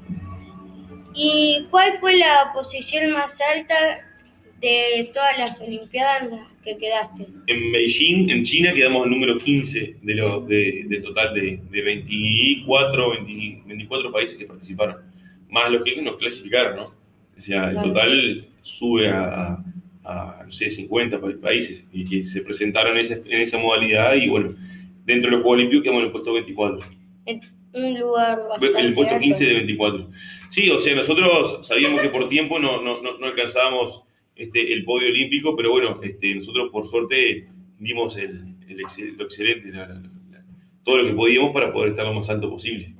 ¿Y 1.13 1.67
cuál 1.71 1.97
fue 2.01 2.17
la 2.17 2.51
posición 2.53 3.11
más 3.11 3.39
alta 3.55 3.75
de 4.59 5.09
todas 5.13 5.37
las 5.37 5.61
Olimpiadas 5.61 6.23
que 6.65 6.77
quedaste? 6.77 7.25
En 7.47 7.71
Beijing, 7.71 8.29
en 8.29 8.43
China, 8.43 8.73
quedamos 8.73 9.05
el 9.05 9.11
número 9.11 9.37
15 9.39 9.97
de 10.01 10.13
lo, 10.15 10.41
de, 10.41 10.85
del 10.89 11.01
total 11.03 11.33
de, 11.33 11.59
de 11.71 11.81
24, 11.81 13.11
20 13.11 13.61
24 13.67 14.11
países 14.11 14.37
que 14.37 14.45
participaron, 14.45 14.97
más 15.49 15.71
los 15.71 15.83
que 15.83 16.01
nos 16.01 16.17
clasificaron, 16.17 16.75
¿no? 16.77 16.83
O 17.37 17.41
sea, 17.41 17.69
el 17.69 17.75
total 17.81 18.47
sube 18.61 19.09
a, 19.09 19.57
a, 20.03 20.41
no 20.45 20.51
sé, 20.51 20.69
50 20.69 21.19
pa- 21.21 21.31
países 21.41 21.85
y 21.93 22.05
que 22.09 22.25
se 22.25 22.41
presentaron 22.41 22.93
en 22.95 23.01
esa, 23.01 23.13
en 23.15 23.41
esa 23.41 23.57
modalidad 23.57 24.15
y 24.15 24.27
bueno, 24.27 24.55
dentro 25.05 25.29
de 25.29 25.37
los 25.37 25.43
Juegos 25.43 25.57
Olímpicos 25.59 25.83
quedamos 25.83 25.99
en 26.01 26.05
el 26.07 26.11
puesto 26.11 26.33
24. 26.33 26.79
Un 27.73 27.99
lugar 27.99 28.37
bastante 28.47 28.79
El 28.79 28.93
puesto 28.93 29.15
alto. 29.15 29.23
15 29.23 29.45
de 29.45 29.53
24. 29.53 30.09
Sí, 30.49 30.69
o 30.69 30.79
sea, 30.79 30.95
nosotros 30.95 31.67
sabíamos 31.67 31.99
que 32.01 32.07
por 32.09 32.29
tiempo 32.29 32.57
no, 32.57 32.81
no, 32.81 33.01
no, 33.01 33.17
no 33.17 33.25
alcanzábamos 33.27 34.03
este, 34.35 34.73
el 34.73 34.83
podio 34.83 35.09
olímpico, 35.09 35.55
pero 35.55 35.71
bueno, 35.71 35.99
este, 36.03 36.35
nosotros 36.35 36.69
por 36.71 36.89
suerte 36.89 37.47
dimos 37.79 38.17
el, 38.17 38.55
el 38.67 38.79
excel- 38.79 39.15
lo 39.17 39.25
excelente, 39.25 39.69
la- 39.69 39.87
la- 39.87 39.95
la- 40.31 40.43
todo 40.83 40.97
lo 40.97 41.07
que 41.07 41.13
podíamos 41.15 41.51
para 41.51 41.71
poder 41.73 41.91
estar 41.91 42.05
lo 42.05 42.13
más 42.13 42.29
alto 42.29 42.49
posible. 42.49 42.93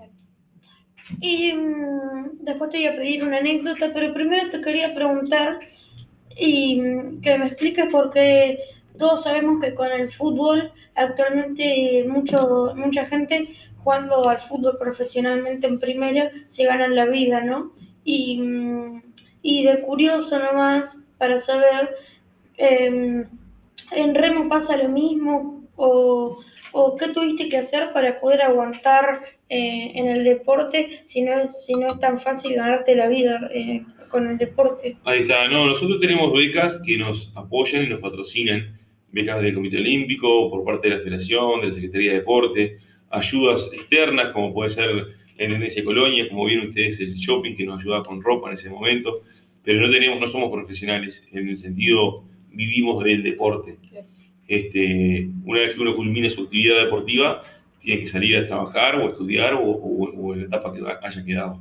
Y 1.21 1.54
mm, 1.54 2.39
después 2.43 2.69
te 2.71 2.78
voy 2.78 2.88
a 2.88 2.95
pedir 2.95 3.24
una 3.24 3.38
anécdota, 3.38 3.88
pero 3.93 4.13
primero 4.13 4.50
te 4.50 4.62
quería 4.62 4.93
preguntar 4.95 5.60
y 6.38 6.82
mm, 6.82 7.21
que 7.21 7.38
me 7.38 7.48
expliques 7.48 7.86
porque 7.91 8.60
todos 8.98 9.24
sabemos 9.24 9.62
que 9.62 9.74
con 9.76 9.91
el 9.91 10.12
fútbol 10.12 10.71
actualmente 10.95 12.06
mucho, 12.08 12.74
mucha 12.76 13.06
gente 13.06 13.50
jugando 13.84 14.28
al 14.28 14.39
fútbol 14.39 14.78
profesionalmente 14.80 15.67
en 15.67 15.80
primera 15.80 16.32
se 16.48 16.63
ganan 16.65 16.95
la 16.95 17.06
vida, 17.06 17.41
¿no? 17.43 17.74
Y, 18.04 18.39
mm, 18.41 19.02
y 19.43 19.63
de 19.63 19.82
curioso 19.82 20.39
nomás 20.39 21.05
para 21.17 21.39
saber, 21.39 21.95
em, 22.58 23.25
¿en 23.91 24.15
Remo 24.15 24.49
pasa 24.49 24.78
lo 24.78 24.89
mismo? 24.89 25.63
¿O, 25.75 26.39
o 26.71 26.97
qué 26.97 27.10
tuviste 27.10 27.49
que 27.49 27.58
hacer 27.58 27.91
para 27.93 28.19
poder 28.19 28.41
aguantar 28.41 29.23
eh, 29.49 29.91
en 29.95 30.08
el 30.08 30.23
deporte 30.23 31.01
si 31.06 31.21
no, 31.21 31.39
es, 31.39 31.65
si 31.65 31.73
no 31.73 31.93
es 31.93 31.99
tan 31.99 32.19
fácil 32.19 32.56
ganarte 32.56 32.95
la 32.95 33.08
vida 33.08 33.49
eh, 33.54 33.84
con 34.10 34.30
el 34.30 34.38
deporte? 34.38 34.97
Ahí 35.04 35.21
está, 35.21 35.47
no, 35.47 35.67
nosotros 35.67 35.99
tenemos 35.99 36.34
becas 36.34 36.80
que 36.86 36.97
nos 36.97 37.32
apoyan 37.36 37.84
y 37.84 37.88
nos 37.88 37.99
patrocinan 37.99 38.78
becas 39.15 39.41
del 39.41 39.54
Comité 39.54 39.78
Olímpico, 39.78 40.49
por 40.49 40.65
parte 40.65 40.89
de 40.89 40.95
la 40.97 41.01
Federación, 41.01 41.62
de 41.62 41.67
la 41.67 41.73
Secretaría 41.73 42.12
de 42.12 42.17
Deporte, 42.17 42.75
ayudas 43.10 43.69
externas, 43.73 44.34
como 44.34 44.54
puede 44.54 44.71
ser 44.71 44.93
la 45.38 45.43
Intendencia 45.43 45.82
de 45.82 45.86
Colonia, 45.86 46.28
como 46.28 46.45
vieron 46.45 46.67
ustedes 46.67 46.99
el 46.99 47.13
shopping 47.13 47.56
que 47.56 47.65
nos 47.65 47.82
ayudaba 47.82 48.04
con 48.04 48.21
ropa 48.21 48.49
en 48.49 48.56
ese 48.56 48.69
momento, 48.69 49.21
pero 49.65 49.82
no 49.82 49.89
tenemos, 49.91 50.19
no 50.19 50.28
somos 50.28 50.51
profesionales, 50.51 51.28
en 51.34 51.49
el 51.49 51.58
sentido 51.58 52.23
vivimos 52.51 53.04
del 53.04 53.23
deporte. 53.23 53.78
Este, 54.47 55.28
una 55.43 55.60
vez 55.62 55.75
que 55.75 55.82
uno 55.82 55.95
culmina 55.95 56.30
su 56.30 56.43
actividad 56.43 56.84
deportiva, 56.84 57.41
tiene 57.82 58.01
que 58.01 58.08
salir 58.08 58.38
a 58.38 58.45
trabajar 58.45 58.95
o 58.95 59.10
estudiar 59.10 59.54
o, 59.56 59.62
o- 59.62 60.10
o 60.15 60.34
en 60.34 60.41
la 60.41 60.45
etapa 60.47 60.73
que 60.73 60.82
haya 61.06 61.25
quedado. 61.25 61.60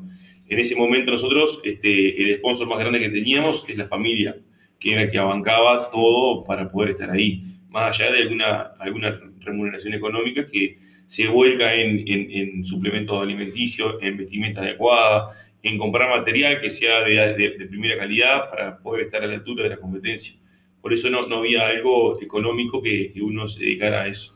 En 0.48 0.58
ese 0.58 0.76
momento 0.76 1.10
nosotros, 1.10 1.60
este, 1.64 2.22
el 2.22 2.36
sponsor 2.36 2.66
más 2.68 2.78
grande 2.78 3.00
que 3.00 3.08
teníamos 3.08 3.64
es 3.68 3.76
la 3.78 3.86
familia, 3.86 4.36
que 4.78 4.92
era 4.92 5.02
el 5.02 5.10
que 5.10 5.18
abancaba 5.18 5.90
todo 5.90 6.44
para 6.44 6.70
poder 6.70 6.90
estar 6.90 7.10
ahí, 7.10 7.42
más 7.70 7.98
allá 7.98 8.12
de 8.12 8.22
alguna, 8.22 8.60
alguna 8.78 9.18
remuneración 9.40 9.94
económica 9.94 10.46
que 10.46 10.78
se 11.06 11.28
vuelca 11.28 11.74
en, 11.74 12.06
en, 12.06 12.30
en 12.30 12.64
suplementos 12.66 13.20
alimenticios, 13.22 13.96
en 14.02 14.16
vestimenta 14.18 14.60
adecuada, 14.60 15.30
en 15.64 15.78
comprar 15.78 16.08
material 16.10 16.60
que 16.60 16.70
sea 16.70 17.00
de, 17.00 17.14
de- 17.34 17.58
de 17.58 17.66
primera 17.66 17.96
calidad 17.98 18.50
para 18.50 18.78
poder 18.78 19.06
estar 19.06 19.22
a 19.22 19.26
la 19.26 19.34
altura 19.34 19.64
de 19.64 19.70
la 19.70 19.76
competencia. 19.78 20.34
Por 20.80 20.92
eso 20.92 21.08
no, 21.10 21.26
no 21.26 21.38
había 21.38 21.66
algo 21.66 22.20
económico 22.20 22.80
que, 22.82 23.10
que 23.12 23.20
uno 23.22 23.48
se 23.48 23.64
dedicara 23.64 24.02
a 24.02 24.08
eso. 24.08 24.32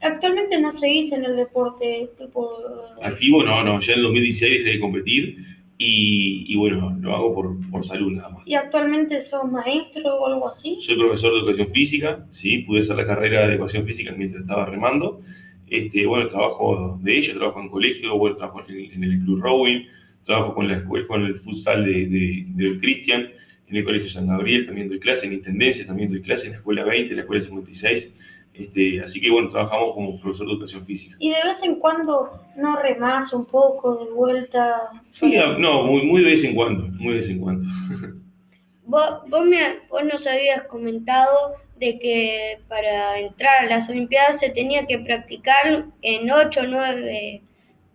Actualmente 0.00 0.60
no 0.60 0.70
seguís 0.70 1.10
en 1.12 1.24
el 1.24 1.34
deporte, 1.36 2.10
tipo... 2.18 2.50
Activo, 3.02 3.42
no, 3.42 3.64
no, 3.64 3.80
ya 3.80 3.94
en 3.94 3.98
el 4.00 4.04
2016 4.04 4.52
dejé 4.64 4.70
de 4.76 4.80
competir 4.80 5.38
y, 5.78 6.44
y 6.52 6.56
bueno, 6.56 6.96
lo 7.00 7.14
hago 7.14 7.34
por, 7.34 7.70
por 7.70 7.84
salud 7.84 8.12
nada 8.12 8.28
más. 8.28 8.46
¿Y 8.46 8.54
actualmente 8.54 9.20
sos 9.20 9.50
maestro 9.50 10.16
o 10.16 10.26
algo 10.26 10.48
así? 10.48 10.76
Soy 10.80 10.96
profesor 10.98 11.32
de 11.32 11.38
educación 11.40 11.72
física, 11.72 12.26
sí, 12.30 12.58
pude 12.58 12.80
hacer 12.80 12.96
la 12.96 13.06
carrera 13.06 13.46
de 13.46 13.54
educación 13.54 13.84
física 13.86 14.12
mientras 14.16 14.42
estaba 14.42 14.66
remando. 14.66 15.20
Este, 15.68 16.06
bueno, 16.06 16.28
trabajo 16.28 16.98
de 17.02 17.18
ello, 17.18 17.36
trabajo 17.38 17.60
en 17.60 17.68
colegio, 17.68 18.16
bueno, 18.16 18.36
trabajo 18.36 18.62
en, 18.68 18.92
en 18.92 19.04
el 19.04 19.18
club 19.24 19.40
rowing, 19.42 19.80
trabajo 20.28 20.54
con 20.54 20.68
la 20.68 20.76
escuela, 20.76 21.06
con 21.06 21.24
el 21.24 21.40
futsal 21.40 21.86
de, 21.86 22.06
de, 22.06 22.44
del 22.48 22.78
Cristian, 22.80 23.28
en 23.66 23.76
el 23.76 23.84
colegio 23.84 24.10
San 24.10 24.26
Gabriel 24.26 24.66
también 24.66 24.88
doy 24.88 25.00
clase, 25.00 25.26
en 25.26 25.32
Intendencia 25.32 25.86
también 25.86 26.10
doy 26.10 26.20
clase, 26.20 26.46
en 26.46 26.52
la 26.52 26.58
escuela 26.58 26.84
20, 26.84 27.10
en 27.10 27.16
la 27.16 27.22
escuela 27.22 27.42
56. 27.42 28.12
Este, 28.52 29.00
así 29.02 29.20
que 29.20 29.30
bueno, 29.30 29.50
trabajamos 29.50 29.94
como 29.94 30.20
profesor 30.20 30.46
de 30.46 30.52
educación 30.52 30.84
física. 30.84 31.16
¿Y 31.18 31.30
de 31.30 31.42
vez 31.44 31.62
en 31.62 31.76
cuando 31.76 32.42
no 32.56 32.76
remás 32.76 33.32
un 33.32 33.46
poco 33.46 34.04
de 34.04 34.10
vuelta? 34.10 34.90
Sí, 35.12 35.34
no, 35.58 35.84
muy, 35.84 36.02
muy 36.02 36.22
de 36.22 36.30
vez 36.32 36.44
en 36.44 36.54
cuando, 36.54 36.88
muy 36.88 37.14
de 37.14 37.20
vez 37.20 37.28
en 37.30 37.40
cuando. 37.40 37.68
Vos, 38.84 39.20
vos, 39.28 39.44
me, 39.44 39.80
vos 39.90 40.02
nos 40.02 40.26
habías 40.26 40.62
comentado 40.62 41.56
de 41.78 41.98
que 41.98 42.58
para 42.68 43.20
entrar 43.20 43.66
a 43.66 43.66
las 43.66 43.90
Olimpiadas 43.90 44.40
se 44.40 44.48
tenía 44.48 44.86
que 44.86 44.98
practicar 45.00 45.84
en 46.00 46.30
8 46.30 46.60
o 46.60 46.66
9, 46.66 47.42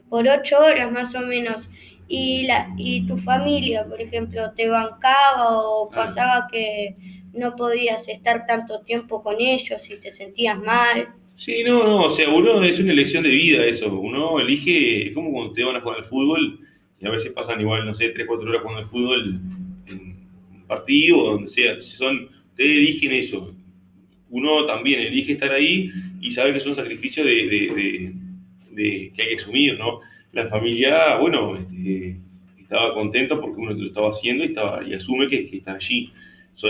por 0.07 0.27
8 0.27 0.55
horas 0.59 0.91
más 0.91 1.15
o 1.15 1.21
menos. 1.21 1.67
Y, 2.07 2.43
la, 2.43 2.69
y 2.77 3.05
tu 3.07 3.17
familia, 3.17 3.85
por 3.85 3.99
ejemplo, 4.01 4.53
te 4.55 4.67
bancaba 4.69 5.61
o 5.61 5.89
pasaba 5.89 6.47
que 6.51 6.95
no 7.33 7.55
podías 7.55 8.07
estar 8.07 8.45
tanto 8.45 8.81
tiempo 8.81 9.23
con 9.23 9.39
ellos 9.39 9.89
y 9.89 9.97
te 9.99 10.11
sentías 10.11 10.59
mal. 10.59 11.07
Sí, 11.35 11.63
no, 11.65 11.83
no, 11.83 12.03
o 12.03 12.09
sea, 12.11 12.29
uno 12.29 12.63
es 12.63 12.79
una 12.79 12.91
elección 12.91 13.23
de 13.23 13.29
vida 13.29 13.65
eso. 13.65 13.91
Uno 13.99 14.39
elige, 14.39 15.07
es 15.07 15.13
como 15.13 15.31
cuando 15.31 15.49
ustedes 15.49 15.65
van 15.67 15.77
a 15.77 15.81
jugar 15.81 15.97
al 15.99 16.05
fútbol 16.05 16.59
y 17.01 17.07
a 17.07 17.09
veces 17.09 17.31
pasan 17.33 17.59
igual, 17.59 17.85
no 17.85 17.93
sé, 17.93 18.09
3, 18.09 18.27
4 18.27 18.47
horas 18.49 18.61
jugando 18.61 18.81
al 18.83 18.89
fútbol 18.89 19.41
en 19.87 19.99
un 20.53 20.63
partido 20.67 21.17
o 21.19 21.31
donde 21.31 21.47
sea. 21.47 21.69
Entonces 21.71 21.97
son, 21.97 22.29
ustedes 22.49 22.77
eligen 22.77 23.11
eso. 23.13 23.55
Uno 24.29 24.65
también 24.65 24.99
elige 24.99 25.33
estar 25.33 25.51
ahí 25.51 25.89
y 26.21 26.31
sabe 26.31 26.53
que 26.53 26.59
son 26.59 26.75
sacrificios 26.75 27.25
de, 27.25 27.33
de- 27.47 27.73
de- 27.73 28.13
de- 28.71 29.11
que 29.15 29.21
hay 29.21 29.29
que 29.29 29.35
asumir, 29.41 29.77
¿no? 29.77 30.01
La 30.33 30.47
familia, 30.49 31.15
bueno, 31.17 31.55
este, 31.55 32.17
estaba 32.59 32.93
contenta 32.93 33.39
porque 33.39 33.61
uno 33.61 33.71
lo 33.71 33.87
estaba 33.87 34.09
haciendo 34.09 34.43
y, 34.43 34.47
estaba, 34.47 34.83
y 34.83 34.93
asume 34.93 35.27
que, 35.27 35.49
que 35.49 35.57
está 35.57 35.73
allí. 35.73 36.11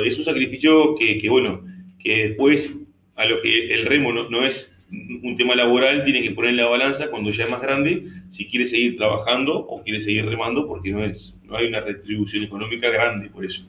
Es 0.06 0.18
un 0.18 0.26
sacrificio 0.26 0.96
que, 0.96 1.18
que, 1.18 1.30
bueno, 1.30 1.62
que 2.00 2.30
después 2.30 2.74
a 3.16 3.26
lo 3.26 3.42
que 3.42 3.74
el 3.74 3.86
remo 3.86 4.12
no, 4.12 4.30
no 4.30 4.46
es 4.46 4.76
un 4.92 5.36
tema 5.38 5.56
laboral, 5.56 6.04
tiene 6.04 6.22
que 6.22 6.32
poner 6.32 6.52
en 6.52 6.58
la 6.58 6.68
balanza 6.68 7.10
cuando 7.10 7.32
ya 7.32 7.46
es 7.46 7.50
más 7.50 7.62
grande 7.62 8.04
si 8.30 8.48
quiere 8.48 8.66
seguir 8.66 8.98
trabajando 8.98 9.58
o 9.58 9.82
quiere 9.82 10.00
seguir 10.00 10.26
remando 10.26 10.68
porque 10.68 10.92
no, 10.92 11.04
es, 11.04 11.36
no 11.44 11.58
hay 11.58 11.68
una 11.68 11.82
retribución 11.82 12.44
económica 12.44 12.90
grande 12.90 13.30
por 13.30 13.46
eso. 13.46 13.66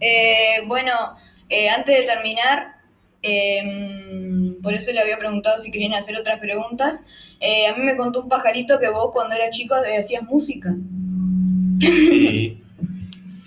Eh, 0.00 0.62
bueno, 0.66 0.92
eh, 1.48 1.68
antes 1.68 2.00
de 2.00 2.06
terminar, 2.06 2.75
eh, 3.26 4.56
por 4.62 4.74
eso 4.74 4.92
le 4.92 5.00
había 5.00 5.18
preguntado 5.18 5.58
si 5.60 5.70
querían 5.70 5.94
hacer 5.94 6.16
otras 6.16 6.38
preguntas. 6.40 7.04
Eh, 7.40 7.66
a 7.66 7.76
mí 7.76 7.84
me 7.84 7.96
contó 7.96 8.22
un 8.22 8.28
pajarito 8.28 8.78
que 8.78 8.88
vos 8.88 9.10
cuando 9.12 9.34
eras 9.34 9.56
chico 9.56 9.74
hacías 9.74 10.22
música. 10.22 10.74
Sí, 11.80 12.62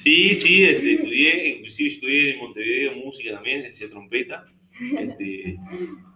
sí, 0.04 0.36
sí 0.36 0.64
este, 0.64 0.94
estudié, 0.94 1.50
inclusive 1.58 1.90
estudié 1.90 2.34
en 2.34 2.40
Montevideo 2.40 2.96
música 2.98 3.34
también, 3.34 3.66
hacía 3.66 3.90
trompeta. 3.90 4.46
Este, 4.98 5.58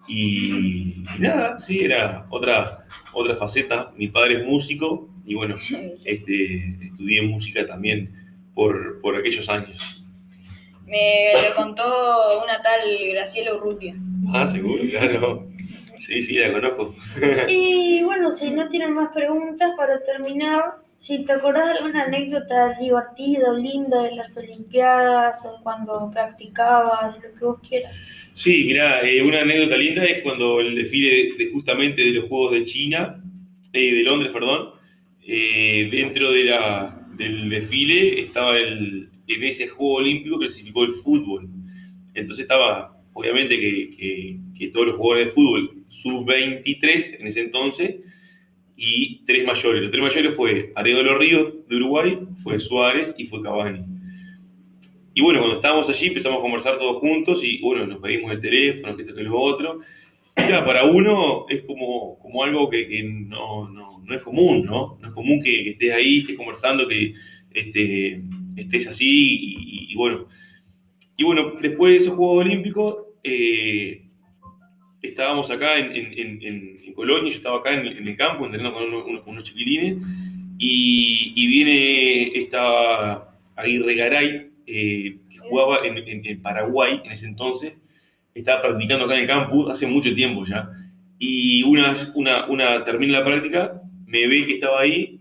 y, 0.08 1.04
y 1.18 1.20
nada, 1.20 1.60
sí, 1.60 1.80
era 1.80 2.26
otra, 2.30 2.86
otra 3.14 3.36
faceta. 3.36 3.92
Mi 3.98 4.08
padre 4.08 4.42
es 4.42 4.46
músico 4.46 5.10
y 5.26 5.36
bueno, 5.36 5.56
este, 6.06 6.78
estudié 6.86 7.22
música 7.24 7.66
también 7.66 8.12
por, 8.54 9.02
por 9.02 9.16
aquellos 9.16 9.50
años. 9.50 10.03
Me 10.86 11.34
lo 11.48 11.56
contó 11.56 12.44
una 12.44 12.62
tal 12.62 12.82
Graciela 13.12 13.56
Urrutia. 13.56 13.96
Ah, 14.34 14.46
seguro, 14.46 14.84
claro. 14.90 15.48
Sí, 15.98 16.22
sí, 16.22 16.36
la 16.38 16.52
conozco. 16.52 16.96
Y 17.48 18.04
bueno, 18.04 18.32
si 18.32 18.50
no 18.52 18.68
tienen 18.68 18.94
más 18.94 19.10
preguntas 19.14 19.72
para 19.78 20.04
terminar, 20.04 20.76
si 20.98 21.26
te 21.26 21.34
acordás 21.34 21.66
de 21.66 21.72
alguna 21.74 22.04
anécdota 22.04 22.78
divertida 22.80 23.52
o 23.52 23.58
linda 23.58 24.04
de 24.04 24.16
las 24.16 24.36
Olimpiadas 24.36 25.46
o 25.46 25.62
cuando 25.64 26.10
practicabas, 26.12 27.16
lo 27.16 27.34
que 27.34 27.46
vos 27.46 27.60
quieras. 27.68 27.94
Sí, 28.34 28.64
mirá, 28.66 29.02
eh, 29.02 29.22
una 29.22 29.42
anécdota 29.42 29.78
linda 29.78 30.04
es 30.04 30.22
cuando 30.24 30.60
el 30.60 30.76
desfile 30.76 31.34
de, 31.38 31.52
justamente 31.52 32.02
de 32.02 32.12
los 32.12 32.30
Juegos 32.30 32.54
de 32.54 32.66
China, 32.66 33.22
eh, 33.72 33.94
de 33.96 34.04
Londres, 34.04 34.32
perdón, 34.34 34.70
eh, 35.26 35.88
dentro 35.92 36.32
de 36.32 36.44
la, 36.46 37.08
del 37.16 37.50
desfile 37.50 38.22
estaba 38.22 38.58
el, 38.58 39.10
en 39.28 39.44
ese 39.44 39.68
Juego 39.68 39.96
Olímpico 39.96 40.38
clasificó 40.40 40.84
el 40.84 40.94
fútbol. 40.96 41.50
Entonces 42.14 42.44
estaba, 42.44 42.98
obviamente, 43.14 43.60
que, 43.60 43.90
que- 43.98 44.68
todos 44.70 44.88
los 44.88 44.96
jugadores 44.96 45.28
de 45.28 45.32
fútbol, 45.34 45.84
sub-23 45.90 47.18
en 47.20 47.28
ese 47.28 47.42
entonces, 47.42 47.96
y 48.78 49.24
tres 49.26 49.46
mayores. 49.46 49.82
Los 49.82 49.92
tres 49.92 50.04
mayores 50.04 50.36
fue 50.36 50.72
Arevalo 50.76 51.18
Ríos 51.18 51.54
de 51.68 51.76
Uruguay, 51.76 52.20
fue 52.42 52.60
Suárez 52.60 53.14
y 53.18 53.26
fue 53.26 53.42
Cavani. 53.42 53.82
Y 55.14 55.22
bueno, 55.22 55.40
cuando 55.40 55.58
estábamos 55.58 55.88
allí 55.90 56.08
empezamos 56.08 56.40
a 56.40 56.42
conversar 56.42 56.80
todos 56.80 56.98
juntos 56.98 57.44
y 57.44 57.60
bueno, 57.62 57.86
nos 57.86 58.00
pedimos 58.00 58.32
el 58.32 58.42
teléfono, 58.42 58.96
que 58.96 59.04
esto, 59.04 59.14
que 59.14 59.24
lo 59.24 59.40
otro. 59.40 59.82
Claro, 60.34 60.66
para 60.66 60.86
uno 60.86 61.46
es 61.50 61.62
como, 61.64 62.18
como 62.20 62.44
algo 62.44 62.68
que, 62.70 62.88
que 62.88 63.04
no, 63.04 63.70
no, 63.70 64.00
no 64.04 64.16
es 64.16 64.22
común, 64.24 64.66
¿no? 64.66 64.98
No 65.00 65.08
es 65.08 65.14
común 65.14 65.42
que, 65.44 65.64
que 65.64 65.70
estés 65.72 65.92
ahí, 65.94 66.20
estés 66.22 66.36
conversando, 66.38 66.88
que 66.88 67.14
este, 67.54 68.24
estés 68.56 68.88
así 68.88 69.06
y, 69.08 69.92
y 69.92 69.96
bueno. 69.96 70.28
Y 71.18 71.24
bueno, 71.24 71.54
después 71.62 71.94
de 71.94 71.98
esos 71.98 72.16
Juegos 72.16 72.46
Olímpicos, 72.46 72.96
eh, 73.24 74.02
estábamos 75.02 75.50
acá 75.52 75.78
en, 75.78 75.92
en, 75.96 76.14
en, 76.20 76.44
en- 76.44 76.84
Colonia, 76.94 77.32
yo 77.32 77.38
estaba 77.38 77.58
acá 77.58 77.74
en, 77.74 78.08
el 78.08 78.16
campo 78.18 78.46
entrenando 78.46 78.78
con 78.78 78.88
unos, 78.94 79.24
unos- 79.26 79.44
chiquilines 79.44 79.98
y, 80.60 81.34
y 81.36 81.48
viene 81.48 82.38
esta 82.38 83.30
Aguirre 83.56 83.96
Garay, 83.96 84.52
eh, 84.68 85.18
que 85.28 85.38
jugaba 85.40 85.80
en, 85.88 86.42
Paraguay 86.44 87.02
en 87.04 87.12
ese 87.12 87.26
entonces, 87.26 87.82
estaba 88.36 88.62
practicando 88.62 89.06
acá 89.06 89.16
en 89.16 89.22
el 89.22 89.28
campus 89.28 89.72
hace 89.72 89.88
mucho 89.88 90.14
tiempo 90.14 90.46
ya. 90.46 90.70
Y 91.18 91.64
una, 91.64 91.96
una, 92.14 92.46
una 92.46 92.84
termina 92.86 93.20
la 93.20 93.26
práctica, 93.26 93.82
me 94.06 94.28
ve 94.28 94.46
que 94.46 94.54
estaba 94.56 94.82
ahí, 94.82 95.20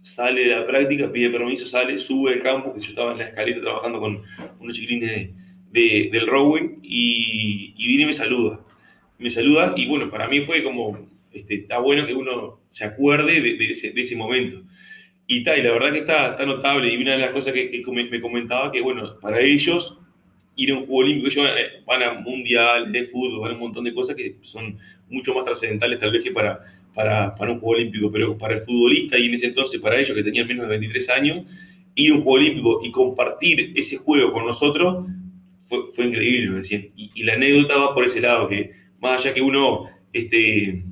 sale 0.00 0.42
de 0.42 0.56
la 0.56 0.66
práctica, 0.66 1.10
pide 1.12 1.30
permiso, 1.30 1.66
sale, 1.66 1.98
sube 1.98 2.32
al 2.34 2.42
campo, 2.42 2.74
que 2.74 2.80
yo 2.80 2.88
estaba 2.90 3.12
en 3.12 3.18
la 3.18 3.26
escalera 3.26 3.60
trabajando 3.60 4.00
con 4.00 4.22
unos 4.58 4.74
chiquilines 4.76 5.10
de, 5.10 5.80
de- 5.80 6.08
del 6.12 6.26
rowing, 6.26 6.78
y, 6.82 7.74
viene 7.76 8.04
y 8.04 8.06
me 8.06 8.12
saluda. 8.12 8.60
Me 9.18 9.30
saluda, 9.30 9.74
y 9.76 9.86
bueno, 9.86 10.10
para 10.10 10.28
mí 10.28 10.40
fue 10.42 10.62
como, 10.62 10.98
este, 11.32 11.54
está 11.56 11.78
bueno 11.78 12.06
que 12.06 12.14
uno 12.14 12.60
se 12.68 12.84
acuerde 12.84 13.40
de, 13.40 13.70
ese, 13.70 13.92
de 13.92 14.00
ese 14.00 14.16
momento. 14.16 14.62
Y, 15.26 15.44
ta, 15.44 15.56
y 15.56 15.62
la 15.62 15.72
verdad 15.72 15.92
que 15.92 15.98
está, 16.00 16.30
está 16.32 16.46
notable. 16.46 16.92
Y 16.92 16.96
una 16.96 17.12
de 17.12 17.18
las 17.18 17.32
cosas 17.32 17.52
que, 17.54 17.70
que 17.70 17.82
me 17.92 18.20
comentaba 18.20 18.72
que, 18.72 18.80
bueno, 18.80 19.18
para 19.20 19.40
ellos 19.40 19.98
ir 20.56 20.72
a 20.72 20.74
un 20.74 20.86
juego 20.86 20.96
olímpico, 21.02 21.28
ellos 21.28 21.44
van, 21.44 21.58
eh, 21.58 21.82
van 21.86 22.02
a 22.02 22.14
mundial 22.20 22.90
de 22.92 23.04
fútbol, 23.04 23.40
van 23.40 23.50
a 23.52 23.54
un 23.54 23.60
montón 23.60 23.84
de 23.84 23.94
cosas 23.94 24.16
que 24.16 24.36
son 24.42 24.76
mucho 25.08 25.34
más 25.34 25.44
trascendentales 25.44 25.98
tal 26.00 26.12
vez 26.12 26.22
que 26.22 26.32
para, 26.32 26.60
para, 27.00 27.34
para 27.34 27.52
un 27.52 27.60
juego 27.60 27.76
olímpico, 27.78 28.10
pero 28.12 28.36
para 28.36 28.54
el 28.56 28.60
futbolista 28.62 29.18
y 29.18 29.26
en 29.26 29.34
ese 29.34 29.46
entonces 29.46 29.80
para 29.80 29.98
ellos 29.98 30.14
que 30.14 30.22
tenían 30.22 30.46
menos 30.46 30.64
de 30.64 30.70
23 30.70 31.08
años, 31.10 31.46
ir 31.94 32.12
a 32.12 32.14
un 32.14 32.20
juego 32.22 32.36
olímpico 32.38 32.80
y 32.84 32.90
compartir 32.90 33.72
ese 33.74 33.96
juego 33.96 34.32
con 34.32 34.44
nosotros 34.46 35.06
fue, 35.66 35.78
fue 35.94 36.06
increíble 36.06 36.56
decían. 36.58 36.86
Y, 36.96 37.10
y 37.14 37.22
la 37.22 37.34
anécdota 37.34 37.76
va 37.78 37.94
por 37.94 38.04
ese 38.04 38.20
lado, 38.20 38.48
que 38.48 38.70
más 39.00 39.20
allá 39.24 39.32
que 39.34 39.40
uno 39.40 39.88
este, 40.12 40.84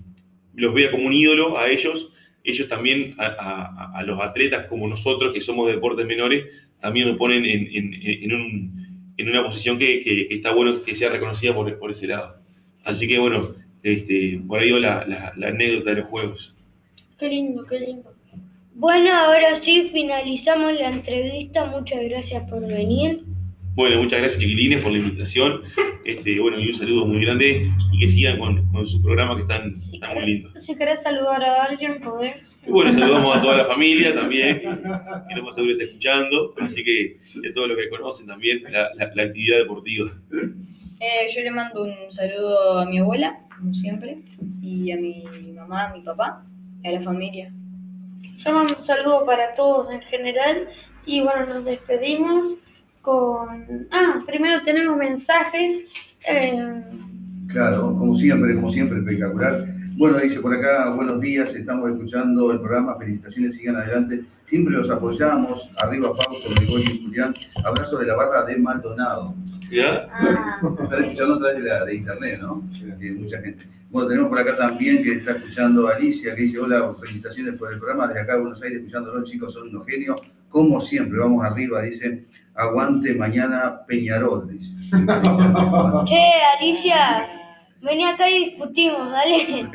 los 0.54 0.72
vea 0.74 0.90
como 0.90 1.06
un 1.06 1.12
ídolo 1.12 1.58
a 1.58 1.68
ellos, 1.68 2.10
ellos 2.44 2.68
también 2.68 3.14
a, 3.18 3.26
a- 3.26 3.98
a 3.98 4.02
los 4.04 4.18
atletas 4.20 4.66
como 4.66 4.88
nosotros, 4.88 5.32
que 5.34 5.40
somos 5.42 5.66
de 5.66 5.74
deportes 5.74 6.06
menores, 6.06 6.46
también 6.80 7.08
nos 7.08 7.18
ponen 7.18 7.44
en, 7.44 7.68
en- 7.74 7.94
en 8.24 8.32
un- 8.32 9.12
en 9.18 9.28
una 9.28 9.44
posición 9.44 9.78
que, 9.78 10.00
que- 10.00 10.26
que 10.28 10.34
está 10.36 10.52
bueno 10.52 10.82
que 10.82 10.94
sea 10.94 11.10
reconocida 11.10 11.52
por, 11.54 11.78
por 11.78 11.90
ese 11.90 12.06
lado. 12.06 12.36
Así 12.84 13.06
que 13.08 13.18
bueno, 13.18 13.42
este, 13.82 14.40
por 14.46 14.60
ahí 14.60 14.70
va 14.70 14.78
la, 14.80 15.04
la- 15.06 15.32
la 15.36 15.48
anécdota 15.48 15.90
de 15.90 15.96
los 15.96 16.06
juegos. 16.06 16.54
Qué 17.18 17.28
lindo, 17.28 17.64
qué 17.64 17.78
lindo. 17.80 18.12
Bueno, 18.74 19.12
ahora 19.12 19.54
sí 19.56 19.90
finalizamos 19.92 20.72
la 20.74 20.90
entrevista. 20.90 21.64
Muchas 21.66 22.02
gracias 22.04 22.48
por 22.48 22.60
venir. 22.66 23.22
Bueno, 23.74 24.02
muchas 24.02 24.20
gracias 24.20 24.40
chiquilines 24.40 24.82
por 24.82 24.92
la 24.92 24.98
invitación. 24.98 25.62
Este, 26.04 26.40
bueno, 26.40 26.58
y 26.58 26.68
un 26.70 26.74
saludo 26.74 27.06
muy 27.06 27.20
grande 27.24 27.70
y 27.92 27.98
que 28.00 28.08
sigan 28.08 28.38
con, 28.38 28.64
con 28.72 28.86
su 28.86 29.00
programa 29.02 29.36
que 29.36 29.42
están, 29.42 29.76
Si 29.76 29.96
están 29.96 30.14
muy 30.14 30.26
lindos. 30.26 30.64
si 30.64 30.74
querés 30.76 31.02
saludar 31.02 31.44
a 31.44 31.64
alguien, 31.64 32.00
podés. 32.00 32.54
Y 32.66 32.70
bueno, 32.70 32.92
saludamos 32.92 33.36
a 33.36 33.42
toda 33.42 33.56
la 33.58 33.64
familia 33.66 34.14
también, 34.14 34.60
que 34.60 35.34
lo 35.36 35.42
más 35.44 35.54
seguro 35.54 35.72
está 35.72 35.84
escuchando, 35.84 36.54
así 36.60 36.82
que 36.82 37.18
de 37.40 37.52
todos 37.52 37.68
los 37.68 37.76
que 37.76 37.88
conocen 37.90 38.26
también 38.26 38.62
la, 38.70 38.88
la- 38.94 39.12
la 39.14 39.22
actividad 39.24 39.58
deportiva. 39.58 40.10
Eh, 41.00 41.28
yo 41.34 41.42
le 41.42 41.50
mando 41.50 41.82
un 41.84 42.12
saludo 42.12 42.78
a 42.78 42.86
mi 42.86 42.98
abuela, 42.98 43.38
como 43.58 43.74
siempre, 43.74 44.22
y 44.62 44.90
a 44.92 44.96
mi 44.96 45.24
mamá, 45.54 45.88
a 45.88 45.94
mi 45.94 46.00
papá, 46.02 46.42
y 46.82 46.88
a 46.88 46.92
la 46.92 47.02
familia. 47.02 47.52
Yo 48.36 48.52
mando 48.52 48.74
un 48.78 48.84
saludo 48.84 49.24
para 49.26 49.54
todos 49.54 49.90
en 49.90 50.00
general 50.02 50.68
y 51.04 51.20
bueno, 51.22 51.46
nos 51.46 51.64
despedimos 51.64 52.54
con... 53.02 53.88
Ah, 53.90 54.22
primero 54.26 54.62
tenemos 54.62 54.96
mensajes. 54.96 55.80
eh, 56.28 56.82
Claro, 57.48 57.96
como 57.98 58.14
siempre, 58.14 58.54
como 58.54 58.70
siempre, 58.70 58.98
espectacular. 58.98 59.64
Bueno, 59.96 60.18
dice 60.18 60.40
por 60.40 60.54
acá, 60.54 60.94
buenos 60.94 61.20
días, 61.20 61.54
estamos 61.54 61.90
escuchando 61.90 62.52
el 62.52 62.60
programa, 62.60 62.96
felicitaciones, 62.96 63.56
sigan 63.56 63.76
adelante. 63.76 64.22
Siempre 64.44 64.74
los 64.74 64.90
apoyamos, 64.90 65.68
arriba 65.82 66.10
con 66.14 66.54
Gregorio 66.54 66.94
y 66.94 67.04
Julián. 67.04 67.34
Abrazo 67.64 67.98
de 67.98 68.06
la 68.06 68.14
barra 68.14 68.44
de 68.44 68.56
Maldonado. 68.58 69.34
¿Ya? 69.70 70.08
Ah, 70.12 70.60
Están 70.82 71.04
escuchando 71.04 71.34
a 71.34 71.38
través 71.38 71.62
de, 71.62 71.68
la, 71.68 71.84
de 71.84 71.94
internet, 71.94 72.40
¿no? 72.40 72.56
Mucha 72.56 73.40
gente. 73.40 73.66
Bueno, 73.90 74.08
tenemos 74.08 74.28
por 74.28 74.38
acá 74.38 74.56
también 74.56 75.02
que 75.02 75.14
está 75.14 75.32
escuchando 75.32 75.88
Alicia, 75.88 76.34
que 76.34 76.42
dice, 76.42 76.58
hola, 76.58 76.94
felicitaciones 77.00 77.54
por 77.54 77.72
el 77.72 77.78
programa, 77.78 78.06
desde 78.06 78.20
acá 78.20 78.34
de 78.34 78.40
Buenos 78.40 78.62
Aires, 78.62 78.78
escuchándolo, 78.78 79.24
chicos, 79.24 79.54
son 79.54 79.68
unos 79.68 79.86
genios. 79.86 80.20
Como 80.50 80.80
siempre, 80.80 81.18
vamos 81.18 81.44
arriba, 81.44 81.82
dice, 81.82 82.24
aguante 82.54 83.14
mañana 83.14 83.80
Peñarol, 83.86 84.48
dice. 84.48 84.76
che, 86.04 86.22
Alicia, 86.58 87.26
vení 87.82 88.04
acá 88.04 88.28
y 88.30 88.50
discutimos, 88.50 89.10
dale. 89.10 89.70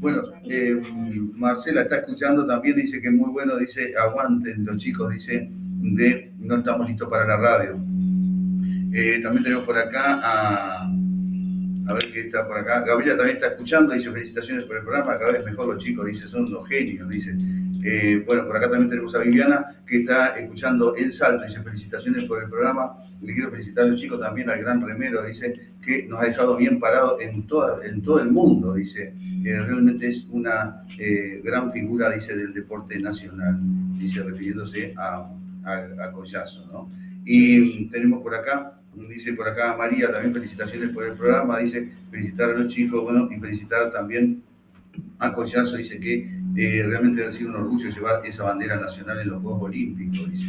Bueno, 0.00 0.22
eh, 0.44 0.80
Marcela 1.34 1.82
está 1.82 1.96
escuchando 1.96 2.46
también, 2.46 2.76
dice 2.76 3.00
que 3.00 3.10
muy 3.10 3.30
bueno, 3.30 3.56
dice, 3.56 3.94
aguanten 3.96 4.64
los 4.64 4.76
chicos, 4.76 5.10
dice, 5.10 5.50
de 5.50 6.32
no 6.38 6.56
estamos 6.56 6.86
listos 6.86 7.08
para 7.08 7.26
la 7.26 7.36
radio. 7.36 7.87
Eh, 8.92 9.20
también 9.22 9.44
tenemos 9.44 9.64
por 9.64 9.76
acá 9.76 10.20
a, 10.22 10.82
a 10.84 11.92
ver 11.92 12.12
qué 12.12 12.20
está 12.20 12.46
por 12.46 12.58
acá. 12.58 12.80
Gabriela 12.80 13.16
también 13.16 13.36
está 13.36 13.48
escuchando, 13.48 13.94
dice 13.94 14.10
felicitaciones 14.10 14.64
por 14.64 14.76
el 14.76 14.82
programa, 14.82 15.18
cada 15.18 15.32
vez 15.32 15.44
mejor 15.44 15.74
los 15.74 15.82
chicos, 15.82 16.06
dice, 16.06 16.26
son 16.28 16.44
unos 16.46 16.68
genios, 16.68 17.08
dice. 17.08 17.36
Eh, 17.84 18.24
bueno, 18.26 18.44
por 18.46 18.56
acá 18.56 18.68
también 18.68 18.90
tenemos 18.90 19.14
a 19.14 19.18
Viviana 19.20 19.76
que 19.86 19.98
está 19.98 20.38
escuchando 20.38 20.96
El 20.96 21.12
Salto, 21.12 21.44
dice 21.44 21.62
felicitaciones 21.62 22.24
por 22.24 22.42
el 22.42 22.48
programa. 22.50 22.96
Le 23.22 23.34
quiero 23.34 23.50
felicitar 23.50 23.84
a 23.84 23.88
los 23.88 24.00
chicos 24.00 24.20
también 24.20 24.50
al 24.50 24.58
gran 24.58 24.84
remero, 24.84 25.24
dice 25.24 25.72
que 25.82 26.06
nos 26.08 26.20
ha 26.20 26.24
dejado 26.26 26.56
bien 26.56 26.80
parado 26.80 27.20
en, 27.20 27.46
toda, 27.46 27.84
en 27.86 28.02
todo 28.02 28.20
el 28.20 28.30
mundo, 28.30 28.74
dice. 28.74 29.14
que 29.42 29.60
realmente 29.60 30.08
es 30.08 30.26
una 30.30 30.82
eh, 30.98 31.40
gran 31.44 31.72
figura, 31.72 32.10
dice, 32.10 32.36
del 32.36 32.52
deporte 32.52 32.98
nacional, 32.98 33.58
dice, 33.98 34.22
refiriéndose 34.22 34.94
a, 34.96 35.30
a, 35.64 35.74
a 36.04 36.12
Collazo, 36.12 36.66
¿no? 36.72 36.90
Y 37.24 37.86
tenemos 37.90 38.22
por 38.22 38.34
acá, 38.34 38.77
dice 38.94 39.32
por 39.34 39.48
acá 39.48 39.76
María, 39.76 40.10
también 40.10 40.34
felicitaciones 40.34 40.90
por 40.90 41.04
el 41.04 41.14
programa, 41.14 41.58
dice 41.58 41.88
felicitar 42.10 42.50
a 42.50 42.54
los 42.54 42.72
chicos, 42.72 43.02
bueno, 43.02 43.28
y 43.30 43.38
felicitar 43.38 43.92
también 43.92 44.42
a 45.18 45.32
Collazo, 45.32 45.76
dice 45.76 46.00
que 46.00 46.30
eh, 46.56 46.82
realmente 46.86 47.24
ha 47.24 47.32
sido 47.32 47.50
un 47.50 47.56
orgullo 47.56 47.90
llevar 47.90 48.24
esa 48.26 48.44
bandera 48.44 48.76
nacional 48.76 49.20
en 49.20 49.30
los 49.30 49.42
Juegos 49.42 49.62
Olímpicos, 49.62 50.30
dice. 50.30 50.48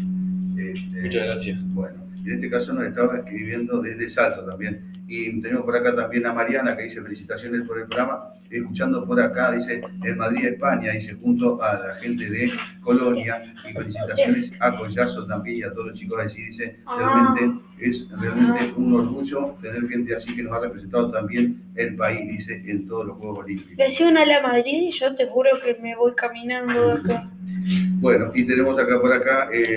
Este, 0.58 1.04
Muchas 1.04 1.26
gracias. 1.26 1.74
bueno, 1.74 2.04
en 2.26 2.34
este 2.34 2.50
caso 2.50 2.74
nos 2.74 2.86
estaba 2.86 3.18
escribiendo 3.20 3.82
desde 3.82 4.10
Salto 4.10 4.44
también. 4.46 4.99
Y 5.12 5.42
tenemos 5.42 5.66
por 5.66 5.76
acá 5.76 5.96
también 5.96 6.24
a 6.28 6.34
Mariana 6.34 6.78
que 6.78 6.84
dice 6.84 7.02
felicitaciones 7.02 7.64
por 7.68 7.80
el 7.80 7.88
programa. 7.88 8.30
Escuchando 8.52 9.08
por 9.08 9.20
acá, 9.20 9.52
dice 9.54 9.82
en 10.04 10.18
Madrid, 10.20 10.46
España, 10.46 10.92
dice 10.92 11.16
junto 11.16 11.60
a 11.64 11.80
la 11.80 11.96
gente 11.96 12.30
de 12.30 12.52
Colonia. 12.82 13.42
Y 13.68 13.74
felicitaciones 13.74 14.54
a 14.60 14.78
Collazo 14.78 15.26
también 15.26 15.58
y 15.58 15.64
a 15.64 15.74
todos 15.74 15.88
los 15.88 16.00
chicos 16.00 16.20
allí. 16.20 16.44
Dice, 16.46 16.78
realmente 16.96 17.66
es 17.80 18.08
realmente 18.20 18.72
un 18.78 18.94
orgullo 18.94 19.56
tener 19.64 19.90
gente 19.90 20.16
así 20.16 20.36
que 20.36 20.44
nos 20.44 20.54
ha 20.54 20.60
representado 20.60 21.10
también 21.10 21.60
el 21.74 21.96
país, 21.96 22.30
dice, 22.30 22.64
en 22.68 22.88
todos 22.88 23.08
los 23.08 23.18
Juegos 23.18 23.40
Olímpicos. 23.40 23.78
Decí 23.78 24.04
una 24.04 24.22
a 24.22 24.26
la 24.28 24.44
Madrid 24.44 24.90
y 24.90 24.92
yo 24.92 25.16
te 25.16 25.26
juro 25.26 25.50
que 25.66 25.76
me 25.82 25.96
voy 25.96 26.14
caminando 26.14 26.88
de 26.88 26.94
acá. 26.94 27.32
Bueno, 28.00 28.32
y 28.34 28.48
tenemos 28.48 28.80
acá 28.80 29.02
por 29.02 29.12
acá 29.12 29.50
eh, 29.52 29.76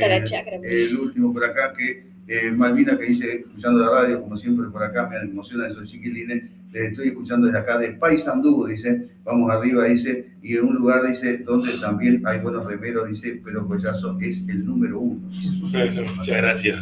el 0.62 0.96
último 0.96 1.32
por 1.32 1.44
acá 1.44 1.72
que 1.76 2.11
eh, 2.28 2.50
Malvina 2.50 2.98
que 2.98 3.06
dice, 3.06 3.36
escuchando 3.36 3.80
la 3.80 3.90
radio, 3.90 4.20
como 4.20 4.36
siempre 4.36 4.68
por 4.68 4.82
acá, 4.82 5.08
me 5.08 5.16
emociona 5.18 5.68
esos 5.68 5.90
chiquilines, 5.90 6.44
les 6.72 6.92
estoy 6.92 7.08
escuchando 7.08 7.46
desde 7.46 7.58
acá 7.58 7.78
de 7.78 7.92
Paysandú, 7.92 8.66
dice, 8.66 9.08
vamos 9.24 9.50
arriba, 9.50 9.84
dice, 9.84 10.30
y 10.42 10.56
en 10.56 10.64
un 10.64 10.74
lugar, 10.76 11.06
dice, 11.06 11.38
donde 11.38 11.78
también 11.78 12.22
hay 12.26 12.40
buenos 12.40 12.64
remeros, 12.66 13.08
dice, 13.08 13.40
pero 13.44 13.66
Collazo 13.66 14.18
es 14.20 14.48
el 14.48 14.64
número 14.64 14.98
uno. 15.00 15.20
Muchas 15.60 16.26
gracias. 16.26 16.78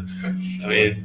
A 0.62 0.68
ver, 0.68 0.98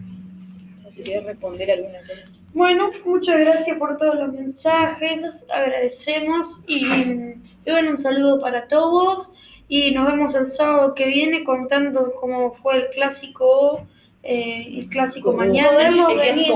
Si 0.92 1.02
querés 1.02 1.26
responder 1.26 1.72
alguna 1.72 2.00
cosa. 2.00 2.36
Bueno, 2.54 2.90
muchas 3.06 3.38
gracias 3.40 3.78
por 3.78 3.98
todos 3.98 4.16
los 4.16 4.34
mensajes, 4.34 5.46
agradecemos. 5.54 6.62
Y, 6.68 6.86
y 6.86 7.72
bueno, 7.72 7.92
un 7.92 8.00
saludo 8.00 8.40
para 8.40 8.68
todos. 8.70 9.30
Y 9.68 9.92
nos 9.92 10.08
vemos 10.08 10.36
el 10.36 10.48
sábado 10.48 10.96
que 10.96 11.08
viene 11.08 11.44
contando 11.44 12.14
cómo 12.20 12.54
fue 12.54 12.78
el 12.78 12.88
clásico, 12.94 13.86
eh, 14.26 14.80
el 14.80 14.90
clásico 14.90 15.34
mañana. 15.34 15.70
Podemos 15.70 16.12
El 16.14 16.18
venir, 16.18 16.52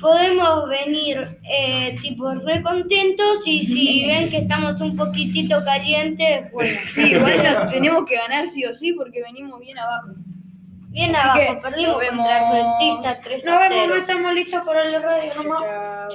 podemos 0.00 0.68
venir 0.68 1.38
eh, 1.50 1.96
tipo 2.02 2.30
re 2.34 2.62
contentos 2.62 3.46
y 3.46 3.64
si 3.64 4.06
ven 4.06 4.28
que 4.30 4.36
estamos 4.38 4.80
un 4.80 4.94
poquitito 4.96 5.64
calientes, 5.64 6.52
bueno, 6.52 6.78
Sí, 6.94 7.14
lo 7.14 7.66
tenemos 7.70 8.04
que 8.06 8.16
ganar 8.16 8.48
sí 8.48 8.64
o 8.66 8.74
sí 8.74 8.92
porque 8.92 9.22
venimos 9.22 9.58
bien 9.60 9.78
abajo. 9.78 10.08
bien 10.90 11.16
Así 11.16 11.40
abajo, 11.40 11.62
perdimos 11.62 11.96
nos 11.96 12.08
contra 12.10 12.36
el 12.36 12.42
vemos. 12.44 12.76
Frentista 12.78 13.20
3 13.22 13.44
Nos 13.44 13.54
a 13.54 13.58
vemos, 13.58 13.76
0. 13.82 13.86
no 13.88 14.00
estamos 14.00 14.34
listos 14.34 14.62
para 14.64 14.84
la 14.84 14.98
radio 14.98 15.32
nomás. 15.42 15.60
Chao. 15.60 15.68
Chao. 15.68 16.08